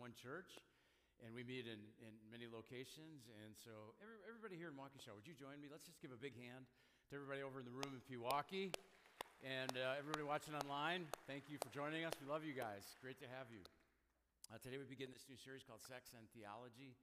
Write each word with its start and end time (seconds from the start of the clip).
One 0.00 0.16
Church, 0.16 0.56
and 1.20 1.36
we 1.36 1.44
meet 1.44 1.68
in, 1.68 1.80
in 2.00 2.12
many 2.32 2.48
locations. 2.48 3.28
And 3.44 3.52
so, 3.52 3.92
every, 4.00 4.16
everybody 4.24 4.56
here 4.56 4.72
in 4.72 4.76
Waukesha, 4.80 5.12
would 5.12 5.28
you 5.28 5.36
join 5.36 5.60
me? 5.60 5.68
Let's 5.68 5.84
just 5.84 6.00
give 6.00 6.14
a 6.14 6.20
big 6.20 6.32
hand 6.32 6.64
to 7.08 7.20
everybody 7.20 7.44
over 7.44 7.60
in 7.60 7.68
the 7.68 7.76
room 7.76 7.92
in 7.92 8.00
Pewaukee. 8.08 8.72
And 9.44 9.76
uh, 9.76 10.00
everybody 10.00 10.24
watching 10.24 10.56
online, 10.56 11.04
thank 11.28 11.52
you 11.52 11.60
for 11.60 11.68
joining 11.68 12.08
us. 12.08 12.16
We 12.16 12.24
love 12.24 12.48
you 12.48 12.56
guys. 12.56 12.96
Great 13.04 13.20
to 13.20 13.28
have 13.28 13.52
you. 13.52 13.60
Uh, 14.48 14.56
today 14.64 14.80
we 14.80 14.88
begin 14.88 15.12
this 15.12 15.28
new 15.28 15.36
series 15.36 15.60
called 15.60 15.84
Sex 15.84 16.16
and 16.16 16.24
Theology. 16.32 16.96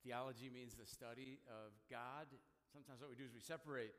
Theology 0.00 0.48
means 0.48 0.72
the 0.72 0.88
study 0.88 1.36
of 1.52 1.76
God. 1.92 2.32
Sometimes 2.72 3.04
what 3.04 3.12
we 3.12 3.18
do 3.20 3.28
is 3.28 3.36
we 3.36 3.44
separate 3.44 3.92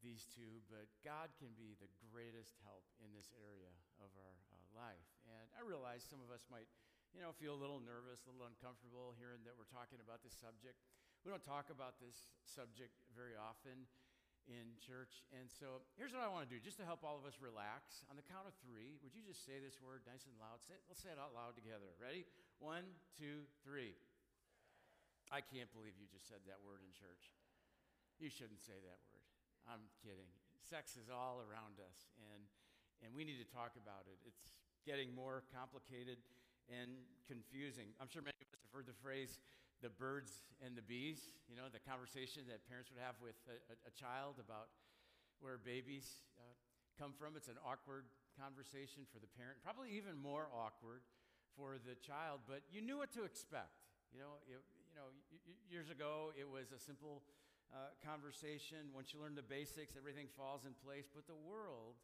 these 0.00 0.28
two, 0.32 0.64
but 0.72 0.88
God 1.04 1.28
can 1.36 1.52
be 1.56 1.76
the 1.76 1.88
greatest 2.08 2.56
help 2.64 2.84
in 3.04 3.12
this 3.12 3.32
area 3.36 3.72
of 4.00 4.08
our 4.16 4.36
uh, 4.52 4.56
life. 4.72 5.08
And 5.28 5.46
I 5.56 5.64
realize 5.64 6.04
some 6.04 6.20
of 6.24 6.32
us 6.32 6.48
might, 6.48 6.68
you 7.14 7.20
know, 7.20 7.34
feel 7.34 7.54
a 7.54 7.60
little 7.60 7.82
nervous, 7.82 8.22
a 8.26 8.30
little 8.30 8.46
uncomfortable 8.46 9.14
hearing 9.18 9.42
that 9.42 9.58
we're 9.58 9.70
talking 9.70 9.98
about 9.98 10.22
this 10.22 10.34
subject. 10.38 10.78
We 11.26 11.28
don't 11.28 11.44
talk 11.44 11.68
about 11.68 11.98
this 11.98 12.38
subject 12.46 12.96
very 13.12 13.34
often 13.34 13.84
in 14.48 14.78
church. 14.80 15.26
And 15.34 15.50
so 15.50 15.84
here's 15.98 16.14
what 16.14 16.24
I 16.24 16.30
want 16.30 16.48
to 16.48 16.50
do, 16.50 16.62
just 16.62 16.80
to 16.80 16.86
help 16.86 17.04
all 17.04 17.18
of 17.18 17.26
us 17.26 17.36
relax. 17.42 18.06
On 18.08 18.16
the 18.16 18.24
count 18.24 18.48
of 18.48 18.54
three, 18.62 18.96
would 19.04 19.12
you 19.12 19.20
just 19.26 19.44
say 19.44 19.60
this 19.60 19.76
word 19.82 20.06
nice 20.08 20.24
and 20.24 20.34
loud? 20.40 20.62
Say, 20.64 20.78
let's 20.88 21.02
say 21.02 21.12
it 21.12 21.20
out 21.20 21.36
loud 21.36 21.58
together. 21.58 21.92
Ready? 22.00 22.24
One, 22.62 22.86
two, 23.18 23.44
three. 23.66 23.98
I 25.30 25.44
can't 25.44 25.70
believe 25.70 25.94
you 25.98 26.10
just 26.10 26.26
said 26.26 26.42
that 26.50 26.58
word 26.62 26.82
in 26.82 26.90
church. 26.96 27.30
You 28.18 28.32
shouldn't 28.32 28.62
say 28.62 28.74
that 28.74 29.00
word. 29.12 29.26
I'm 29.68 29.86
kidding. 30.02 30.26
Sex 30.60 30.98
is 30.98 31.12
all 31.12 31.40
around 31.40 31.78
us, 31.78 32.10
and, 32.34 32.42
and 33.04 33.14
we 33.14 33.22
need 33.24 33.38
to 33.38 33.48
talk 33.48 33.76
about 33.78 34.08
it. 34.10 34.18
It's 34.26 34.60
getting 34.84 35.12
more 35.14 35.44
complicated 35.52 36.18
and 36.70 37.02
confusing. 37.26 37.90
I'm 37.98 38.06
sure 38.06 38.22
many 38.22 38.38
of 38.38 38.48
us 38.54 38.62
have 38.62 38.72
heard 38.72 38.86
the 38.86 38.96
phrase 39.02 39.42
the 39.80 39.88
birds 39.88 40.44
and 40.60 40.76
the 40.76 40.84
bees, 40.84 41.32
you 41.48 41.56
know, 41.56 41.72
the 41.72 41.80
conversation 41.80 42.44
that 42.52 42.60
parents 42.68 42.92
would 42.92 43.00
have 43.00 43.16
with 43.16 43.36
a, 43.48 43.56
a, 43.72 43.74
a 43.88 43.92
child 43.96 44.36
about 44.36 44.68
where 45.40 45.56
babies 45.56 46.20
uh, 46.36 46.44
come 47.00 47.16
from. 47.16 47.32
It's 47.32 47.48
an 47.48 47.56
awkward 47.64 48.04
conversation 48.36 49.08
for 49.08 49.16
the 49.24 49.30
parent, 49.40 49.56
probably 49.64 49.88
even 49.96 50.20
more 50.20 50.52
awkward 50.52 51.00
for 51.56 51.80
the 51.80 51.96
child, 51.96 52.44
but 52.44 52.60
you 52.68 52.84
knew 52.84 53.00
what 53.00 53.08
to 53.16 53.24
expect. 53.24 53.88
You 54.12 54.20
know, 54.20 54.36
it, 54.44 54.60
you 54.92 54.96
know, 55.00 55.08
years 55.72 55.88
ago 55.88 56.36
it 56.36 56.44
was 56.44 56.76
a 56.76 56.80
simple 56.80 57.24
uh, 57.72 57.96
conversation. 58.04 58.92
Once 58.92 59.16
you 59.16 59.22
learn 59.22 59.34
the 59.34 59.46
basics, 59.46 59.96
everything 59.96 60.28
falls 60.28 60.68
in 60.68 60.76
place. 60.84 61.08
But 61.08 61.24
the 61.24 61.38
world 61.38 61.96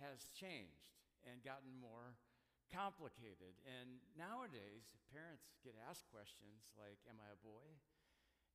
has 0.00 0.32
changed 0.32 0.96
and 1.28 1.44
gotten 1.44 1.76
more 1.76 2.16
complicated. 2.72 3.52
And 3.68 4.00
nowadays, 4.16 4.96
parents 5.12 5.52
get 5.60 5.76
asked 5.76 6.08
questions 6.08 6.72
like 6.80 6.96
Am 7.04 7.20
I 7.20 7.28
a 7.36 7.38
boy? 7.44 7.68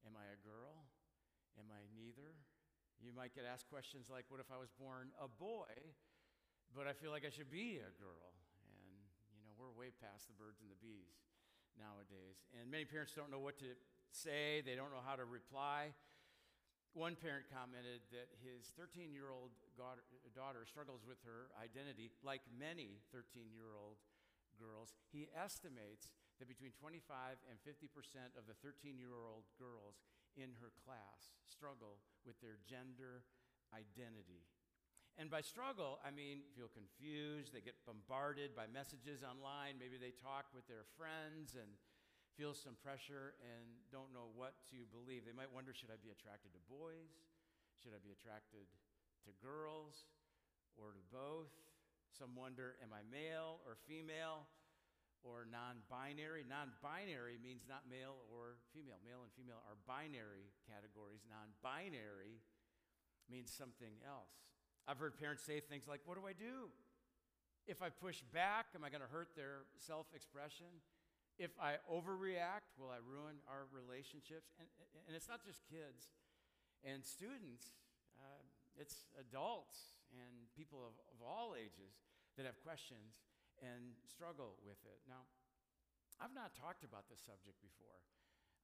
Am 0.03 0.17
I 0.17 0.25
a 0.33 0.39
girl? 0.41 0.89
Am 1.61 1.69
I 1.69 1.85
neither? 1.93 2.33
You 2.97 3.13
might 3.13 3.37
get 3.37 3.45
asked 3.45 3.69
questions 3.69 4.09
like 4.09 4.25
What 4.33 4.41
if 4.41 4.49
I 4.49 4.57
was 4.57 4.73
born 4.73 5.13
a 5.21 5.29
boy, 5.29 5.69
but 6.73 6.89
I 6.89 6.97
feel 6.97 7.13
like 7.13 7.23
I 7.23 7.31
should 7.31 7.53
be 7.53 7.77
a 7.77 7.93
girl? 8.01 8.33
And, 8.73 8.97
you 9.29 9.37
know, 9.45 9.53
we're 9.53 9.71
way 9.77 9.93
past 9.93 10.25
the 10.25 10.35
birds 10.35 10.65
and 10.65 10.73
the 10.73 10.81
bees 10.81 11.21
nowadays. 11.77 12.41
And 12.57 12.65
many 12.73 12.89
parents 12.89 13.13
don't 13.13 13.29
know 13.29 13.39
what 13.39 13.61
to 13.61 13.77
say, 14.09 14.65
they 14.65 14.73
don't 14.73 14.89
know 14.89 15.05
how 15.05 15.13
to 15.13 15.29
reply. 15.29 15.93
One 16.97 17.13
parent 17.13 17.45
commented 17.53 18.01
that 18.09 18.33
his 18.41 18.73
13 18.73 19.13
year 19.13 19.29
old 19.29 19.53
daughter 20.37 20.69
struggles 20.69 21.01
with 21.01 21.17
her 21.25 21.49
identity 21.57 22.13
like 22.21 22.45
many 22.53 23.01
13 23.09 23.49
year 23.49 23.73
old 23.73 23.97
girls. 24.61 24.93
He 25.09 25.33
estimates 25.33 26.13
that 26.37 26.45
between 26.45 26.77
25 26.77 27.41
and 27.49 27.57
50% 27.65 27.89
of 28.37 28.45
the 28.45 28.53
13 28.61 29.01
year 29.01 29.17
old 29.17 29.49
girls 29.57 29.97
in 30.37 30.53
her 30.61 30.69
class 30.85 31.33
struggle 31.49 31.97
with 32.21 32.37
their 32.37 32.61
gender 32.69 33.25
identity. 33.73 34.45
And 35.17 35.33
by 35.33 35.41
struggle, 35.41 35.97
I 36.05 36.13
mean 36.13 36.45
feel 36.53 36.69
confused, 36.69 37.49
they 37.49 37.65
get 37.65 37.73
bombarded 37.89 38.53
by 38.53 38.69
messages 38.69 39.25
online, 39.25 39.81
maybe 39.81 39.97
they 39.97 40.13
talk 40.13 40.53
with 40.53 40.69
their 40.69 40.85
friends 40.93 41.57
and 41.57 41.73
feel 42.37 42.53
some 42.53 42.77
pressure 42.77 43.33
and 43.41 43.65
don't 43.89 44.13
know 44.13 44.29
what 44.37 44.61
to 44.69 44.85
believe. 44.93 45.25
They 45.25 45.33
might 45.33 45.49
wonder 45.49 45.73
should 45.73 45.89
I 45.89 45.97
be 45.97 46.13
attracted 46.13 46.53
to 46.53 46.61
boys? 46.69 47.09
Should 47.81 47.97
I 47.97 48.01
be 48.05 48.13
attracted 48.13 48.69
to 49.25 49.33
girls 49.41 50.05
or 50.77 50.93
to 50.93 51.03
both? 51.11 51.51
Some 52.13 52.33
wonder 52.33 52.77
am 52.81 52.93
I 52.93 53.05
male 53.05 53.61
or 53.67 53.77
female 53.85 54.47
or 55.21 55.45
non 55.45 55.83
binary? 55.89 56.45
Non 56.47 56.73
binary 56.81 57.37
means 57.37 57.67
not 57.67 57.85
male 57.85 58.25
or 58.31 58.57
female. 58.73 58.97
Male 59.05 59.25
and 59.27 59.33
female 59.37 59.61
are 59.67 59.77
binary 59.85 60.49
categories. 60.65 61.21
Non 61.29 61.53
binary 61.61 62.41
means 63.29 63.51
something 63.51 64.01
else. 64.05 64.33
I've 64.87 64.97
heard 64.97 65.19
parents 65.19 65.43
say 65.43 65.59
things 65.59 65.85
like, 65.85 66.01
What 66.05 66.15
do 66.15 66.25
I 66.25 66.33
do? 66.33 66.71
If 67.67 67.83
I 67.83 67.91
push 67.91 68.23
back, 68.31 68.71
am 68.73 68.87
I 68.87 68.89
going 68.89 69.03
to 69.03 69.11
hurt 69.11 69.35
their 69.35 69.67
self 69.75 70.07
expression? 70.15 70.71
If 71.37 71.51
I 71.61 71.77
overreact, 71.85 72.73
will 72.79 72.89
I 72.89 72.97
ruin 73.03 73.37
our 73.45 73.69
relationships? 73.69 74.55
And, 74.57 74.65
and 75.05 75.13
it's 75.13 75.27
not 75.27 75.45
just 75.45 75.61
kids 75.69 76.09
and 76.81 77.05
students, 77.05 77.77
uh, 78.17 78.41
it's 78.79 79.05
adults 79.19 79.96
and 80.13 80.47
people 80.55 80.83
of, 80.83 80.95
of 81.11 81.19
all 81.19 81.53
ages 81.57 81.99
that 82.35 82.45
have 82.45 82.59
questions 82.61 83.19
and 83.63 83.97
struggle 84.05 84.61
with 84.61 84.77
it. 84.85 85.01
Now, 85.09 85.25
I've 86.21 86.33
not 86.33 86.53
talked 86.53 86.85
about 86.85 87.09
this 87.09 87.21
subject 87.21 87.57
before. 87.61 88.01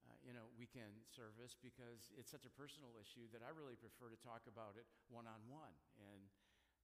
Uh, 0.04 0.12
you 0.20 0.36
know, 0.36 0.52
weekend 0.60 1.00
service 1.08 1.56
because 1.56 2.12
it's 2.20 2.28
such 2.28 2.44
a 2.44 2.52
personal 2.52 2.92
issue 3.00 3.24
that 3.32 3.40
I 3.40 3.48
really 3.56 3.72
prefer 3.72 4.12
to 4.12 4.20
talk 4.20 4.44
about 4.44 4.76
it 4.76 4.84
one 5.08 5.24
on 5.24 5.40
one. 5.48 5.72
And 5.96 6.28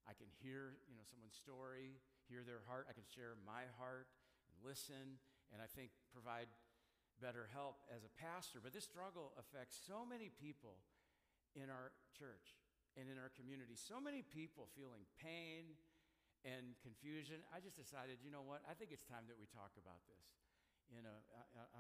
I 0.08 0.16
can 0.16 0.32
hear, 0.40 0.80
you 0.88 0.96
know, 0.96 1.04
someone's 1.04 1.36
story, 1.36 2.00
hear 2.32 2.40
their 2.48 2.64
heart. 2.64 2.88
I 2.88 2.96
can 2.96 3.04
share 3.04 3.36
my 3.44 3.68
heart 3.76 4.08
and 4.48 4.56
listen 4.64 5.20
and 5.52 5.60
I 5.60 5.68
think 5.68 5.92
provide 6.16 6.48
better 7.20 7.44
help 7.52 7.84
as 7.92 8.08
a 8.08 8.12
pastor. 8.16 8.56
But 8.64 8.72
this 8.72 8.88
struggle 8.88 9.36
affects 9.36 9.76
so 9.76 10.08
many 10.08 10.32
people 10.32 10.80
in 11.52 11.68
our 11.68 11.92
church 12.16 12.56
and 13.00 13.08
in 13.08 13.16
our 13.16 13.32
community. 13.32 13.72
So 13.80 13.96
many 13.96 14.20
people 14.20 14.68
feeling 14.76 15.08
pain 15.16 15.72
and 16.44 16.76
confusion. 16.84 17.40
I 17.48 17.64
just 17.64 17.80
decided, 17.80 18.20
you 18.20 18.28
know 18.28 18.44
what? 18.44 18.60
I 18.68 18.76
think 18.76 18.92
it's 18.92 19.08
time 19.08 19.24
that 19.32 19.40
we 19.40 19.48
talk 19.48 19.72
about 19.80 20.04
this 20.04 20.36
in 20.92 21.08
a, 21.08 21.16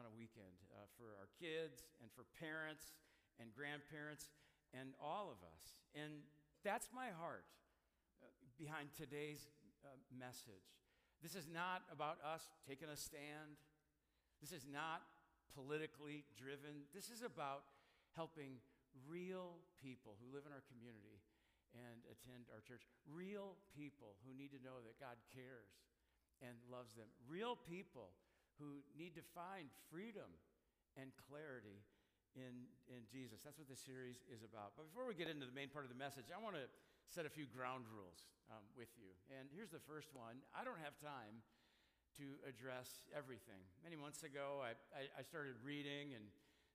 on 0.00 0.08
a 0.08 0.12
weekend 0.16 0.56
uh, 0.72 0.88
for 0.96 1.12
our 1.20 1.28
kids 1.36 1.84
and 2.00 2.08
for 2.16 2.24
parents 2.40 2.96
and 3.36 3.52
grandparents 3.52 4.32
and 4.72 4.96
all 4.96 5.28
of 5.28 5.44
us. 5.44 5.76
And 5.92 6.24
that's 6.64 6.88
my 6.88 7.12
heart 7.12 7.44
uh, 8.24 8.32
behind 8.56 8.88
today's 8.96 9.44
uh, 9.84 9.92
message. 10.16 10.80
This 11.20 11.36
is 11.36 11.44
not 11.44 11.84
about 11.92 12.16
us 12.24 12.48
taking 12.64 12.88
a 12.88 12.96
stand. 12.96 13.60
This 14.40 14.56
is 14.56 14.64
not 14.64 15.04
politically 15.52 16.24
driven. 16.40 16.88
This 16.96 17.12
is 17.12 17.20
about 17.20 17.68
helping 18.16 18.64
real 19.06 19.60
people 19.78 20.18
who 20.18 20.32
live 20.32 20.46
in 20.46 20.52
our 20.52 20.64
community 20.70 21.22
and 21.74 22.02
attend 22.10 22.50
our 22.50 22.62
church. 22.62 22.82
Real 23.06 23.54
people 23.70 24.18
who 24.26 24.34
need 24.34 24.50
to 24.50 24.60
know 24.62 24.82
that 24.82 24.98
God 24.98 25.18
cares 25.30 25.70
and 26.42 26.58
loves 26.66 26.98
them. 26.98 27.06
Real 27.30 27.54
people 27.54 28.10
who 28.58 28.82
need 28.98 29.14
to 29.14 29.24
find 29.32 29.70
freedom 29.88 30.28
and 30.98 31.14
clarity 31.30 31.86
in, 32.34 32.66
in 32.90 33.06
Jesus. 33.06 33.42
That's 33.42 33.58
what 33.58 33.70
this 33.70 33.82
series 33.82 34.22
is 34.30 34.42
about. 34.42 34.74
But 34.74 34.90
before 34.90 35.06
we 35.06 35.14
get 35.14 35.30
into 35.30 35.46
the 35.46 35.54
main 35.54 35.70
part 35.70 35.86
of 35.86 35.92
the 35.92 35.98
message, 35.98 36.30
I 36.34 36.38
want 36.42 36.58
to 36.58 36.66
set 37.06 37.26
a 37.26 37.32
few 37.32 37.46
ground 37.50 37.86
rules 37.90 38.26
um, 38.50 38.62
with 38.74 38.90
you. 38.98 39.10
And 39.30 39.50
here's 39.50 39.70
the 39.70 39.82
first 39.82 40.10
one 40.14 40.42
I 40.54 40.62
don't 40.66 40.78
have 40.82 40.94
time 40.98 41.42
to 42.18 42.26
address 42.42 43.06
everything. 43.14 43.62
Many 43.86 43.94
months 43.94 44.26
ago, 44.26 44.58
I, 44.62 44.74
I, 44.90 45.06
I 45.18 45.22
started 45.22 45.54
reading 45.62 46.18
and 46.18 46.26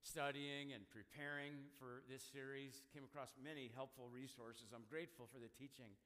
studying 0.06 0.70
and 0.78 0.86
preparing 0.94 1.66
for 1.82 2.06
this 2.06 2.22
series, 2.22 2.86
came 2.94 3.02
across 3.02 3.34
many 3.42 3.74
helpful 3.74 4.06
resources. 4.06 4.70
I'm 4.70 4.86
grateful 4.86 5.26
for 5.26 5.42
the 5.42 5.50
teaching 5.58 5.98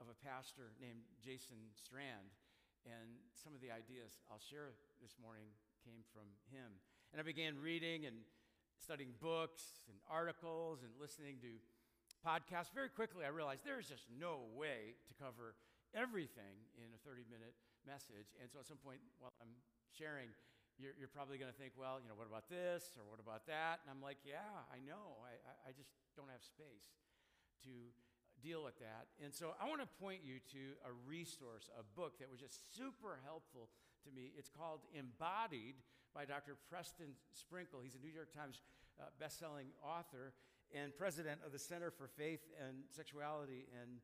of 0.00 0.08
a 0.08 0.16
pastor 0.24 0.72
named 0.80 1.04
Jason 1.20 1.68
Strand. 1.76 2.32
And 2.88 3.20
some 3.36 3.52
of 3.52 3.60
the 3.60 3.68
ideas 3.68 4.16
I'll 4.32 4.40
share 4.40 4.72
this 5.04 5.20
morning 5.20 5.52
came 5.84 6.00
from 6.08 6.24
him. 6.48 6.80
And 7.12 7.20
I 7.20 7.24
began 7.24 7.60
reading 7.60 8.08
and 8.08 8.24
studying 8.80 9.12
books 9.20 9.84
and 9.92 10.00
articles 10.08 10.80
and 10.80 10.96
listening 10.96 11.36
to 11.44 11.60
podcasts. 12.24 12.72
very 12.72 12.88
quickly 12.88 13.28
I 13.28 13.32
realized 13.32 13.60
there's 13.68 13.92
just 13.92 14.08
no 14.08 14.48
way 14.56 14.96
to 15.04 15.12
cover 15.20 15.52
everything 15.92 16.64
in 16.80 16.88
a 16.96 17.00
30 17.04 17.28
minute 17.28 17.52
message. 17.84 18.32
And 18.40 18.48
so 18.48 18.64
at 18.64 18.66
some 18.66 18.80
point 18.80 19.04
while 19.20 19.36
I'm 19.36 19.52
sharing, 19.92 20.32
you're, 20.78 20.94
you're 20.98 21.12
probably 21.12 21.38
going 21.38 21.50
to 21.50 21.58
think, 21.58 21.78
well, 21.78 22.02
you 22.02 22.10
know, 22.10 22.18
what 22.18 22.26
about 22.26 22.50
this 22.50 22.94
or 22.98 23.06
what 23.06 23.22
about 23.22 23.46
that? 23.46 23.82
And 23.84 23.88
I'm 23.94 24.02
like, 24.02 24.18
yeah, 24.26 24.66
I 24.74 24.82
know. 24.82 25.22
I, 25.22 25.70
I, 25.70 25.72
just 25.72 25.94
don't 26.18 26.30
have 26.30 26.42
space 26.42 26.98
to 27.62 27.74
deal 28.42 28.66
with 28.66 28.74
that. 28.82 29.06
And 29.22 29.30
so 29.30 29.54
I 29.62 29.70
want 29.70 29.80
to 29.80 29.90
point 30.02 30.26
you 30.26 30.42
to 30.50 30.62
a 30.82 30.92
resource, 31.06 31.70
a 31.78 31.86
book 31.94 32.18
that 32.18 32.26
was 32.26 32.42
just 32.42 32.74
super 32.74 33.22
helpful 33.22 33.70
to 34.02 34.10
me. 34.10 34.34
It's 34.34 34.50
called 34.50 34.82
Embodied 34.90 35.78
by 36.10 36.26
Dr. 36.26 36.58
Preston 36.66 37.14
Sprinkle. 37.30 37.80
He's 37.80 37.94
a 37.94 38.02
New 38.02 38.12
York 38.12 38.34
Times 38.34 38.60
uh, 38.98 39.10
best-selling 39.18 39.70
author 39.78 40.34
and 40.74 40.90
president 40.94 41.38
of 41.46 41.54
the 41.54 41.58
Center 41.58 41.90
for 41.94 42.10
Faith 42.10 42.42
and 42.58 42.82
Sexuality 42.90 43.70
and 43.78 44.02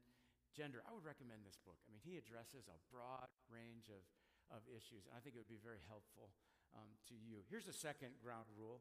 Gender. 0.54 0.82
I 0.86 0.94
would 0.94 1.06
recommend 1.06 1.42
this 1.42 1.58
book. 1.62 1.78
I 1.86 1.90
mean, 1.90 2.02
he 2.02 2.18
addresses 2.18 2.66
a 2.70 2.78
broad 2.90 3.30
range 3.50 3.90
of, 3.90 4.02
of 4.50 4.62
issues, 4.70 5.06
and 5.06 5.14
I 5.14 5.22
think 5.22 5.34
it 5.34 5.40
would 5.42 5.50
be 5.50 5.62
very 5.62 5.82
helpful 5.86 6.30
um, 6.76 6.90
to 7.08 7.14
you. 7.14 7.42
Here's 7.48 7.66
a 7.66 7.72
second 7.72 8.18
ground 8.22 8.46
rule 8.58 8.80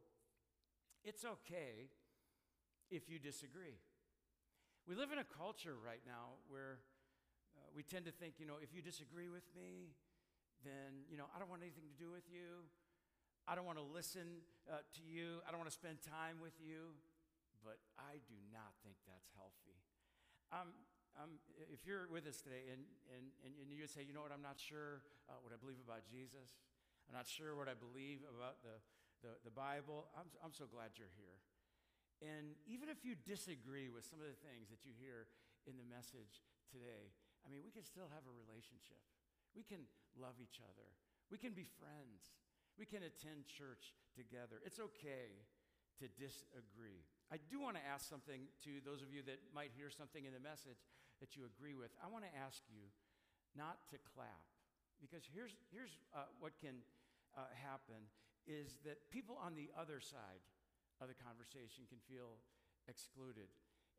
it's 1.03 1.23
okay 1.23 1.87
if 2.91 3.07
you 3.07 3.19
disagree. 3.19 3.79
We 4.87 4.95
live 4.95 5.11
in 5.13 5.19
a 5.19 5.27
culture 5.27 5.77
right 5.79 6.01
now 6.03 6.41
where 6.49 6.81
uh, 7.55 7.69
we 7.71 7.83
tend 7.83 8.03
to 8.05 8.11
think, 8.11 8.35
you 8.41 8.45
know, 8.45 8.57
if 8.59 8.73
you 8.73 8.81
disagree 8.81 9.29
with 9.29 9.45
me, 9.55 9.95
then, 10.65 11.07
you 11.07 11.15
know, 11.15 11.29
I 11.31 11.39
don't 11.39 11.47
want 11.47 11.61
anything 11.61 11.87
to 11.87 11.95
do 11.95 12.11
with 12.11 12.27
you. 12.27 12.67
I 13.47 13.55
don't 13.55 13.63
want 13.63 13.79
to 13.79 13.85
listen 13.85 14.43
uh, 14.67 14.83
to 14.83 15.01
you. 15.05 15.39
I 15.47 15.53
don't 15.53 15.61
want 15.61 15.71
to 15.71 15.77
spend 15.77 16.03
time 16.03 16.43
with 16.43 16.57
you. 16.59 16.99
But 17.63 17.79
I 17.99 18.23
do 18.27 18.39
not 18.51 18.71
think 18.83 18.95
that's 19.03 19.31
healthy. 19.35 19.75
Um, 20.51 20.71
um, 21.19 21.41
if 21.67 21.83
you're 21.83 22.07
with 22.07 22.23
us 22.23 22.39
today 22.39 22.71
and, 22.71 22.87
and, 23.11 23.27
and, 23.43 23.67
you 23.67 23.83
say, 23.85 24.07
you 24.07 24.15
know 24.15 24.23
what, 24.23 24.31
I'm 24.31 24.45
not 24.45 24.55
sure 24.55 25.03
uh, 25.27 25.35
what 25.43 25.51
I 25.51 25.59
believe 25.59 25.81
about 25.83 26.07
Jesus, 26.07 26.63
I'm 27.09 27.17
not 27.17 27.25
sure 27.25 27.57
what 27.57 27.65
I 27.65 27.73
believe 27.73 28.21
about 28.29 28.61
the, 28.61 28.77
the, 29.25 29.33
the 29.41 29.49
Bible, 29.49 30.13
I'm, 30.13 30.29
I'm 30.45 30.53
so 30.53 30.69
glad 30.69 30.93
you're 30.93 31.09
here. 31.17 31.41
And 32.21 32.53
even 32.69 32.85
if 32.85 33.01
you 33.01 33.17
disagree 33.17 33.89
with 33.89 34.05
some 34.05 34.21
of 34.21 34.29
the 34.29 34.37
things 34.45 34.69
that 34.69 34.85
you 34.85 34.93
hear 34.93 35.25
in 35.65 35.73
the 35.81 35.87
message 35.89 36.45
today, 36.69 37.09
I 37.41 37.49
mean, 37.49 37.65
we 37.65 37.73
can 37.73 37.81
still 37.81 38.05
have 38.13 38.29
a 38.29 38.33
relationship. 38.45 39.01
We 39.57 39.65
can 39.65 39.89
love 40.21 40.37
each 40.37 40.61
other. 40.61 40.85
We 41.33 41.41
can 41.41 41.57
be 41.57 41.65
friends. 41.81 42.29
We 42.77 42.85
can 42.85 43.01
attend 43.01 43.49
church 43.49 43.97
together. 44.13 44.61
It's 44.61 44.77
okay 44.77 45.33
to 45.97 46.05
disagree. 46.13 47.09
I 47.33 47.41
do 47.49 47.57
want 47.57 47.73
to 47.81 47.83
ask 47.89 48.05
something 48.05 48.45
to 48.69 48.85
those 48.85 49.01
of 49.01 49.09
you 49.09 49.25
that 49.25 49.41
might 49.49 49.73
hear 49.73 49.89
something 49.89 50.29
in 50.29 50.37
the 50.37 50.43
message 50.45 50.85
that 51.25 51.33
you 51.33 51.49
agree 51.49 51.73
with. 51.73 51.89
I 51.97 52.05
want 52.05 52.29
to 52.29 52.33
ask 52.37 52.61
you 52.69 52.85
not 53.57 53.81
to 53.89 53.97
clap 54.13 54.45
because 55.01 55.23
here's, 55.25 55.55
here's 55.71 55.95
uh, 56.11 56.27
what 56.39 56.53
can 56.59 56.83
uh, 57.37 57.49
happen 57.53 58.09
is 58.47 58.77
that 58.85 59.09
people 59.13 59.37
on 59.37 59.53
the 59.53 59.69
other 59.77 60.01
side 60.01 60.41
of 61.01 61.07
the 61.07 61.17
conversation 61.17 61.85
can 61.85 62.01
feel 62.09 62.41
excluded 62.89 63.51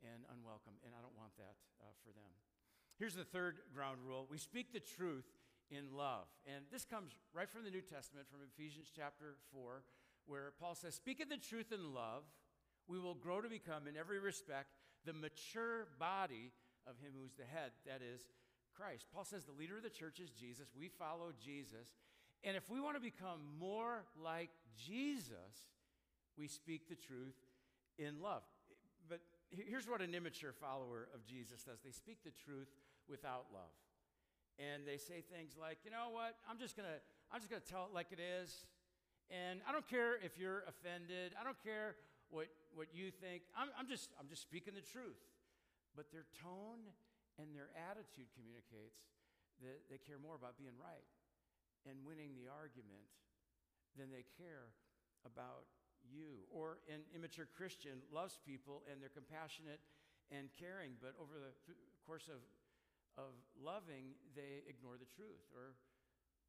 and 0.02 0.24
unwelcome, 0.32 0.80
and 0.82 0.96
I 0.96 1.00
don't 1.04 1.16
want 1.16 1.36
that 1.36 1.60
uh, 1.80 1.92
for 2.02 2.10
them. 2.10 2.32
Here's 2.98 3.14
the 3.14 3.24
third 3.24 3.60
ground 3.72 4.00
rule 4.04 4.26
we 4.28 4.38
speak 4.38 4.72
the 4.72 4.80
truth 4.80 5.28
in 5.70 5.94
love. 5.94 6.26
And 6.46 6.64
this 6.72 6.84
comes 6.84 7.12
right 7.32 7.48
from 7.48 7.64
the 7.64 7.70
New 7.70 7.80
Testament, 7.80 8.26
from 8.28 8.40
Ephesians 8.42 8.90
chapter 8.94 9.38
4, 9.54 9.82
where 10.26 10.52
Paul 10.58 10.74
says, 10.74 10.94
Speak 10.94 11.20
of 11.20 11.28
the 11.28 11.38
truth 11.38 11.72
in 11.72 11.94
love, 11.94 12.24
we 12.88 12.98
will 12.98 13.14
grow 13.14 13.40
to 13.40 13.48
become, 13.48 13.86
in 13.86 13.96
every 13.96 14.18
respect, 14.18 14.74
the 15.06 15.12
mature 15.12 15.86
body 15.98 16.52
of 16.86 16.98
him 16.98 17.12
who's 17.14 17.34
the 17.34 17.46
head, 17.46 17.70
that 17.86 18.02
is 18.02 18.26
Christ. 18.74 19.06
Paul 19.14 19.24
says 19.24 19.44
the 19.44 19.52
leader 19.52 19.76
of 19.76 19.82
the 19.82 19.90
church 19.90 20.20
is 20.20 20.30
Jesus. 20.30 20.68
We 20.76 20.88
follow 20.88 21.32
Jesus. 21.38 21.94
And 22.42 22.56
if 22.56 22.70
we 22.70 22.80
want 22.80 22.96
to 22.96 23.02
become 23.02 23.40
more 23.58 24.04
like 24.16 24.50
Jesus, 24.76 25.68
we 26.38 26.48
speak 26.48 26.88
the 26.88 26.96
truth 26.96 27.36
in 27.98 28.20
love. 28.22 28.42
But 29.08 29.20
here's 29.50 29.86
what 29.86 30.00
an 30.00 30.14
immature 30.14 30.52
follower 30.52 31.08
of 31.14 31.24
Jesus 31.26 31.62
does 31.62 31.80
they 31.84 31.92
speak 31.92 32.24
the 32.24 32.32
truth 32.32 32.72
without 33.08 33.52
love. 33.52 33.76
And 34.56 34.84
they 34.84 34.96
say 34.96 35.20
things 35.24 35.56
like, 35.60 35.78
you 35.84 35.90
know 35.90 36.08
what, 36.12 36.36
I'm 36.48 36.58
just 36.58 36.76
gonna, 36.76 37.00
I'm 37.32 37.40
just 37.40 37.50
gonna 37.50 37.64
tell 37.64 37.84
it 37.88 37.94
like 37.94 38.12
it 38.12 38.20
is. 38.20 38.64
And 39.28 39.60
I 39.68 39.72
don't 39.72 39.86
care 39.86 40.16
if 40.18 40.40
you're 40.40 40.64
offended. 40.66 41.36
I 41.38 41.44
don't 41.44 41.60
care 41.62 41.94
what, 42.30 42.48
what 42.74 42.88
you 42.90 43.12
think. 43.12 43.46
I'm, 43.54 43.68
I'm, 43.78 43.86
just, 43.86 44.10
I'm 44.18 44.26
just 44.26 44.42
speaking 44.42 44.74
the 44.74 44.82
truth. 44.82 45.22
But 45.94 46.10
their 46.10 46.26
tone 46.42 46.82
and 47.38 47.54
their 47.54 47.70
attitude 47.78 48.26
communicates 48.34 49.06
that 49.62 49.86
they 49.86 50.02
care 50.02 50.18
more 50.18 50.34
about 50.34 50.58
being 50.58 50.74
right 50.80 51.06
and 51.88 52.00
winning 52.04 52.36
the 52.36 52.50
argument 52.50 53.08
than 53.96 54.10
they 54.10 54.24
care 54.38 54.72
about 55.24 55.68
you. 56.06 56.46
Or 56.48 56.80
an 56.88 57.04
immature 57.14 57.48
Christian 57.48 58.00
loves 58.12 58.38
people 58.40 58.82
and 58.88 59.00
they're 59.00 59.12
compassionate 59.12 59.80
and 60.30 60.48
caring, 60.54 60.94
but 61.02 61.14
over 61.18 61.36
the 61.36 61.52
course 62.06 62.30
of, 62.30 62.40
of 63.18 63.34
loving, 63.58 64.14
they 64.38 64.62
ignore 64.70 64.94
the 64.94 65.08
truth 65.10 65.42
or 65.52 65.74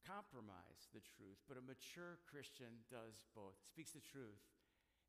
compromise 0.05 0.89
the 0.93 1.01
truth. 1.01 1.41
But 1.49 1.57
a 1.57 1.65
mature 1.65 2.21
Christian 2.29 2.85
does 2.89 3.25
both, 3.33 3.57
speaks 3.65 3.91
the 3.91 4.05
truth, 4.05 4.41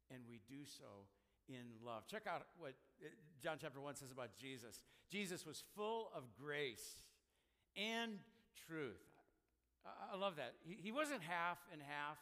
and 0.09 0.25
we 0.29 0.41
do 0.49 0.65
so 0.65 1.09
in 1.49 1.77
love. 1.85 2.07
Check 2.09 2.25
out 2.27 2.47
what 2.57 2.75
uh, 3.03 3.09
John 3.43 3.57
chapter 3.61 3.81
1 3.81 3.97
says 3.97 4.13
about 4.13 4.37
Jesus. 4.37 4.81
Jesus 5.11 5.45
was 5.45 5.65
full 5.77 6.11
of 6.15 6.25
grace 6.41 7.03
and 7.77 8.19
truth. 8.69 9.12
I, 9.85 10.17
love 10.17 10.37
that. 10.37 10.55
He, 10.63 10.93
wasn't 10.93 11.23
half 11.23 11.59
and 11.73 11.83
half. 11.83 12.19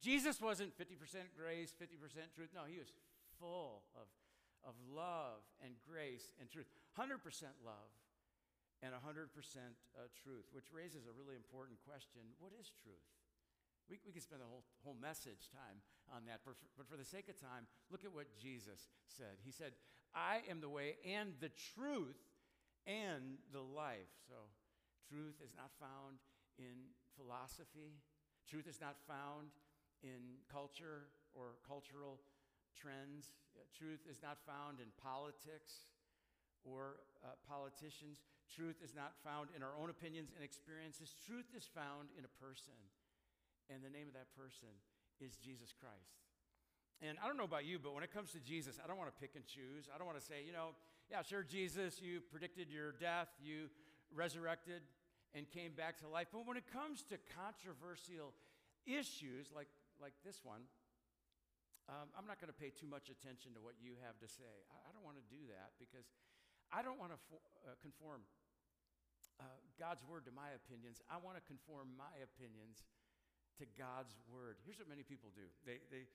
Jesus 0.00 0.40
wasn't 0.40 0.72
50% 0.78 0.96
grace, 1.36 1.76
50% 1.76 2.32
truth. 2.32 2.48
No, 2.56 2.64
he 2.64 2.80
was 2.80 2.88
full 3.36 3.84
of, 3.92 4.08
of 4.64 4.72
love 4.88 5.44
and 5.60 5.76
grace 5.84 6.32
and 6.40 6.48
truth. 6.48 6.68
100% 6.96 7.20
love 7.60 7.92
and 8.80 8.96
100% 8.96 8.96
uh, 8.96 10.08
truth, 10.16 10.48
which 10.56 10.72
raises 10.72 11.04
a 11.04 11.12
really 11.12 11.36
important 11.36 11.76
question 11.84 12.24
what 12.40 12.56
is 12.56 12.72
truth? 12.80 13.04
We, 13.92 14.00
we 14.06 14.12
could 14.12 14.24
spend 14.24 14.40
the 14.40 14.48
whole, 14.48 14.64
whole 14.86 14.96
message 14.96 15.52
time 15.52 15.84
on 16.08 16.24
that, 16.30 16.40
but 16.46 16.56
for, 16.56 16.68
but 16.78 16.86
for 16.88 16.96
the 16.96 17.04
sake 17.04 17.28
of 17.28 17.36
time, 17.36 17.68
look 17.90 18.06
at 18.06 18.14
what 18.14 18.32
Jesus 18.38 18.88
said. 19.04 19.36
He 19.44 19.50
said, 19.52 19.76
I 20.14 20.46
am 20.48 20.62
the 20.62 20.70
way 20.70 20.96
and 21.04 21.34
the 21.42 21.52
truth 21.74 22.18
and 22.86 23.42
the 23.52 23.60
life. 23.60 24.10
So, 24.26 24.48
truth 25.10 25.42
is 25.42 25.52
not 25.58 25.74
found 25.78 26.22
in 26.60 26.92
philosophy, 27.16 27.96
truth 28.44 28.68
is 28.68 28.80
not 28.80 29.00
found 29.08 29.56
in 30.04 30.44
culture 30.52 31.08
or 31.32 31.56
cultural 31.64 32.20
trends. 32.76 33.32
Uh, 33.56 33.64
truth 33.72 34.04
is 34.04 34.20
not 34.20 34.36
found 34.44 34.80
in 34.80 34.92
politics 35.00 35.88
or 36.64 37.00
uh, 37.24 37.36
politicians. 37.48 38.20
Truth 38.52 38.84
is 38.84 38.92
not 38.92 39.16
found 39.24 39.48
in 39.56 39.64
our 39.64 39.72
own 39.80 39.88
opinions 39.88 40.30
and 40.36 40.44
experiences. 40.44 41.16
Truth 41.24 41.48
is 41.56 41.64
found 41.64 42.12
in 42.18 42.28
a 42.28 42.32
person. 42.36 42.76
And 43.72 43.80
the 43.80 43.92
name 43.92 44.10
of 44.10 44.14
that 44.18 44.28
person 44.34 44.68
is 45.22 45.38
Jesus 45.38 45.72
Christ. 45.72 46.20
And 47.00 47.16
I 47.22 47.28
don't 47.28 47.40
know 47.40 47.48
about 47.48 47.64
you, 47.64 47.78
but 47.80 47.94
when 47.94 48.04
it 48.04 48.12
comes 48.12 48.32
to 48.36 48.40
Jesus, 48.40 48.76
I 48.76 48.84
don't 48.84 48.98
want 49.00 49.08
to 49.08 49.18
pick 49.20 49.32
and 49.32 49.46
choose. 49.46 49.88
I 49.88 49.96
don't 49.96 50.06
want 50.06 50.20
to 50.20 50.24
say, 50.24 50.44
you 50.44 50.52
know, 50.52 50.76
yeah, 51.08 51.22
sure, 51.22 51.42
Jesus, 51.42 52.00
you 52.02 52.20
predicted 52.20 52.68
your 52.68 52.92
death, 52.92 53.28
you 53.40 53.72
resurrected 54.12 54.82
and 55.34 55.46
came 55.50 55.72
back 55.72 55.98
to 56.02 56.08
life. 56.08 56.28
But 56.32 56.46
when 56.46 56.56
it 56.56 56.66
comes 56.70 57.02
to 57.10 57.16
controversial 57.34 58.34
issues 58.86 59.50
like 59.54 59.70
like 60.00 60.16
this 60.24 60.40
one, 60.42 60.64
um, 61.90 62.08
I'm 62.16 62.24
not 62.24 62.40
going 62.40 62.48
to 62.48 62.56
pay 62.56 62.72
too 62.72 62.88
much 62.88 63.12
attention 63.12 63.52
to 63.54 63.60
what 63.60 63.76
you 63.82 63.98
have 64.00 64.16
to 64.24 64.28
say. 64.30 64.64
I, 64.72 64.88
I 64.88 64.90
don't 64.96 65.04
want 65.04 65.20
to 65.20 65.26
do 65.28 65.42
that 65.52 65.76
because 65.76 66.08
I 66.72 66.80
don't 66.80 66.96
want 66.96 67.12
to 67.12 67.18
uh, 67.66 67.76
conform 67.84 68.24
uh, 69.42 69.58
God's 69.76 70.06
word 70.06 70.24
to 70.30 70.32
my 70.32 70.54
opinions. 70.54 71.02
I 71.10 71.18
want 71.18 71.36
to 71.36 71.44
conform 71.44 71.92
my 71.98 72.12
opinions 72.22 72.86
to 73.60 73.66
God's 73.76 74.16
word. 74.30 74.56
Here's 74.64 74.80
what 74.80 74.88
many 74.88 75.02
people 75.02 75.28
do 75.34 75.44
they, 75.66 75.84
they 75.92 76.08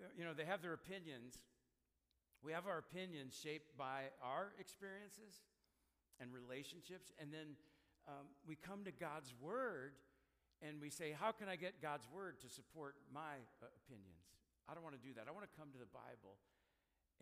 uh, 0.00 0.10
you 0.16 0.24
know, 0.24 0.34
they 0.34 0.44
have 0.48 0.62
their 0.62 0.74
opinions. 0.74 1.38
We 2.44 2.52
have 2.52 2.66
our 2.66 2.78
opinions 2.78 3.36
shaped 3.36 3.76
by 3.76 4.12
our 4.22 4.52
experiences 4.60 5.44
and 6.20 6.32
relationships, 6.32 7.12
and 7.20 7.32
then 7.32 7.56
um, 8.08 8.30
we 8.46 8.56
come 8.56 8.86
to 8.86 8.94
God's 8.94 9.34
word 9.38 9.98
and 10.62 10.80
we 10.80 10.88
say, 10.88 11.12
How 11.12 11.32
can 11.32 11.48
I 11.48 11.56
get 11.56 11.82
God's 11.82 12.06
word 12.08 12.40
to 12.40 12.48
support 12.48 12.96
my 13.12 13.42
uh, 13.60 13.68
opinions? 13.84 14.24
I 14.66 14.74
don't 14.74 14.82
want 14.82 14.98
to 14.98 15.04
do 15.04 15.14
that. 15.14 15.26
I 15.28 15.32
want 15.34 15.46
to 15.46 15.54
come 15.54 15.70
to 15.70 15.78
the 15.78 15.90
Bible 15.90 16.38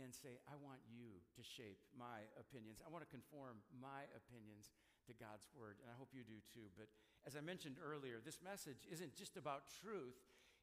and 0.00 0.14
say, 0.14 0.40
I 0.48 0.56
want 0.58 0.80
you 0.90 1.22
to 1.36 1.42
shape 1.44 1.78
my 1.94 2.26
opinions. 2.40 2.82
I 2.82 2.90
want 2.90 3.04
to 3.04 3.10
conform 3.10 3.62
my 3.78 4.08
opinions 4.16 4.72
to 5.06 5.12
God's 5.14 5.46
word, 5.54 5.76
and 5.84 5.92
I 5.92 5.94
hope 5.98 6.08
you 6.16 6.24
do 6.24 6.40
too. 6.50 6.66
But 6.74 6.88
as 7.28 7.36
I 7.36 7.40
mentioned 7.44 7.76
earlier, 7.78 8.18
this 8.24 8.40
message 8.42 8.88
isn't 8.90 9.14
just 9.14 9.36
about 9.36 9.68
truth, 9.84 10.16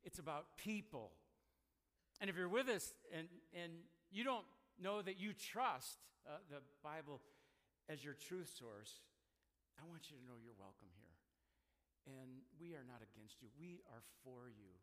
it's 0.04 0.20
about 0.20 0.58
people. 0.58 1.12
And 2.20 2.30
if 2.30 2.36
you're 2.36 2.50
with 2.50 2.70
us 2.70 2.94
and, 3.14 3.28
and 3.54 3.72
you 4.12 4.24
don't 4.24 4.46
know 4.82 5.02
that 5.02 5.20
you 5.20 5.34
trust 5.34 5.98
uh, 6.28 6.38
the 6.50 6.62
Bible 6.84 7.22
as 7.90 8.04
your 8.04 8.14
truth 8.14 8.52
source, 8.58 9.02
I 9.80 9.88
want 9.88 10.10
you 10.10 10.18
to 10.20 10.24
know 10.26 10.40
you're 10.40 10.58
welcome 10.58 10.90
here. 10.98 11.16
And 12.10 12.42
we 12.58 12.74
are 12.74 12.88
not 12.88 13.06
against 13.06 13.40
you, 13.40 13.54
we 13.56 13.86
are 13.92 14.02
for 14.26 14.50
you. 14.50 14.74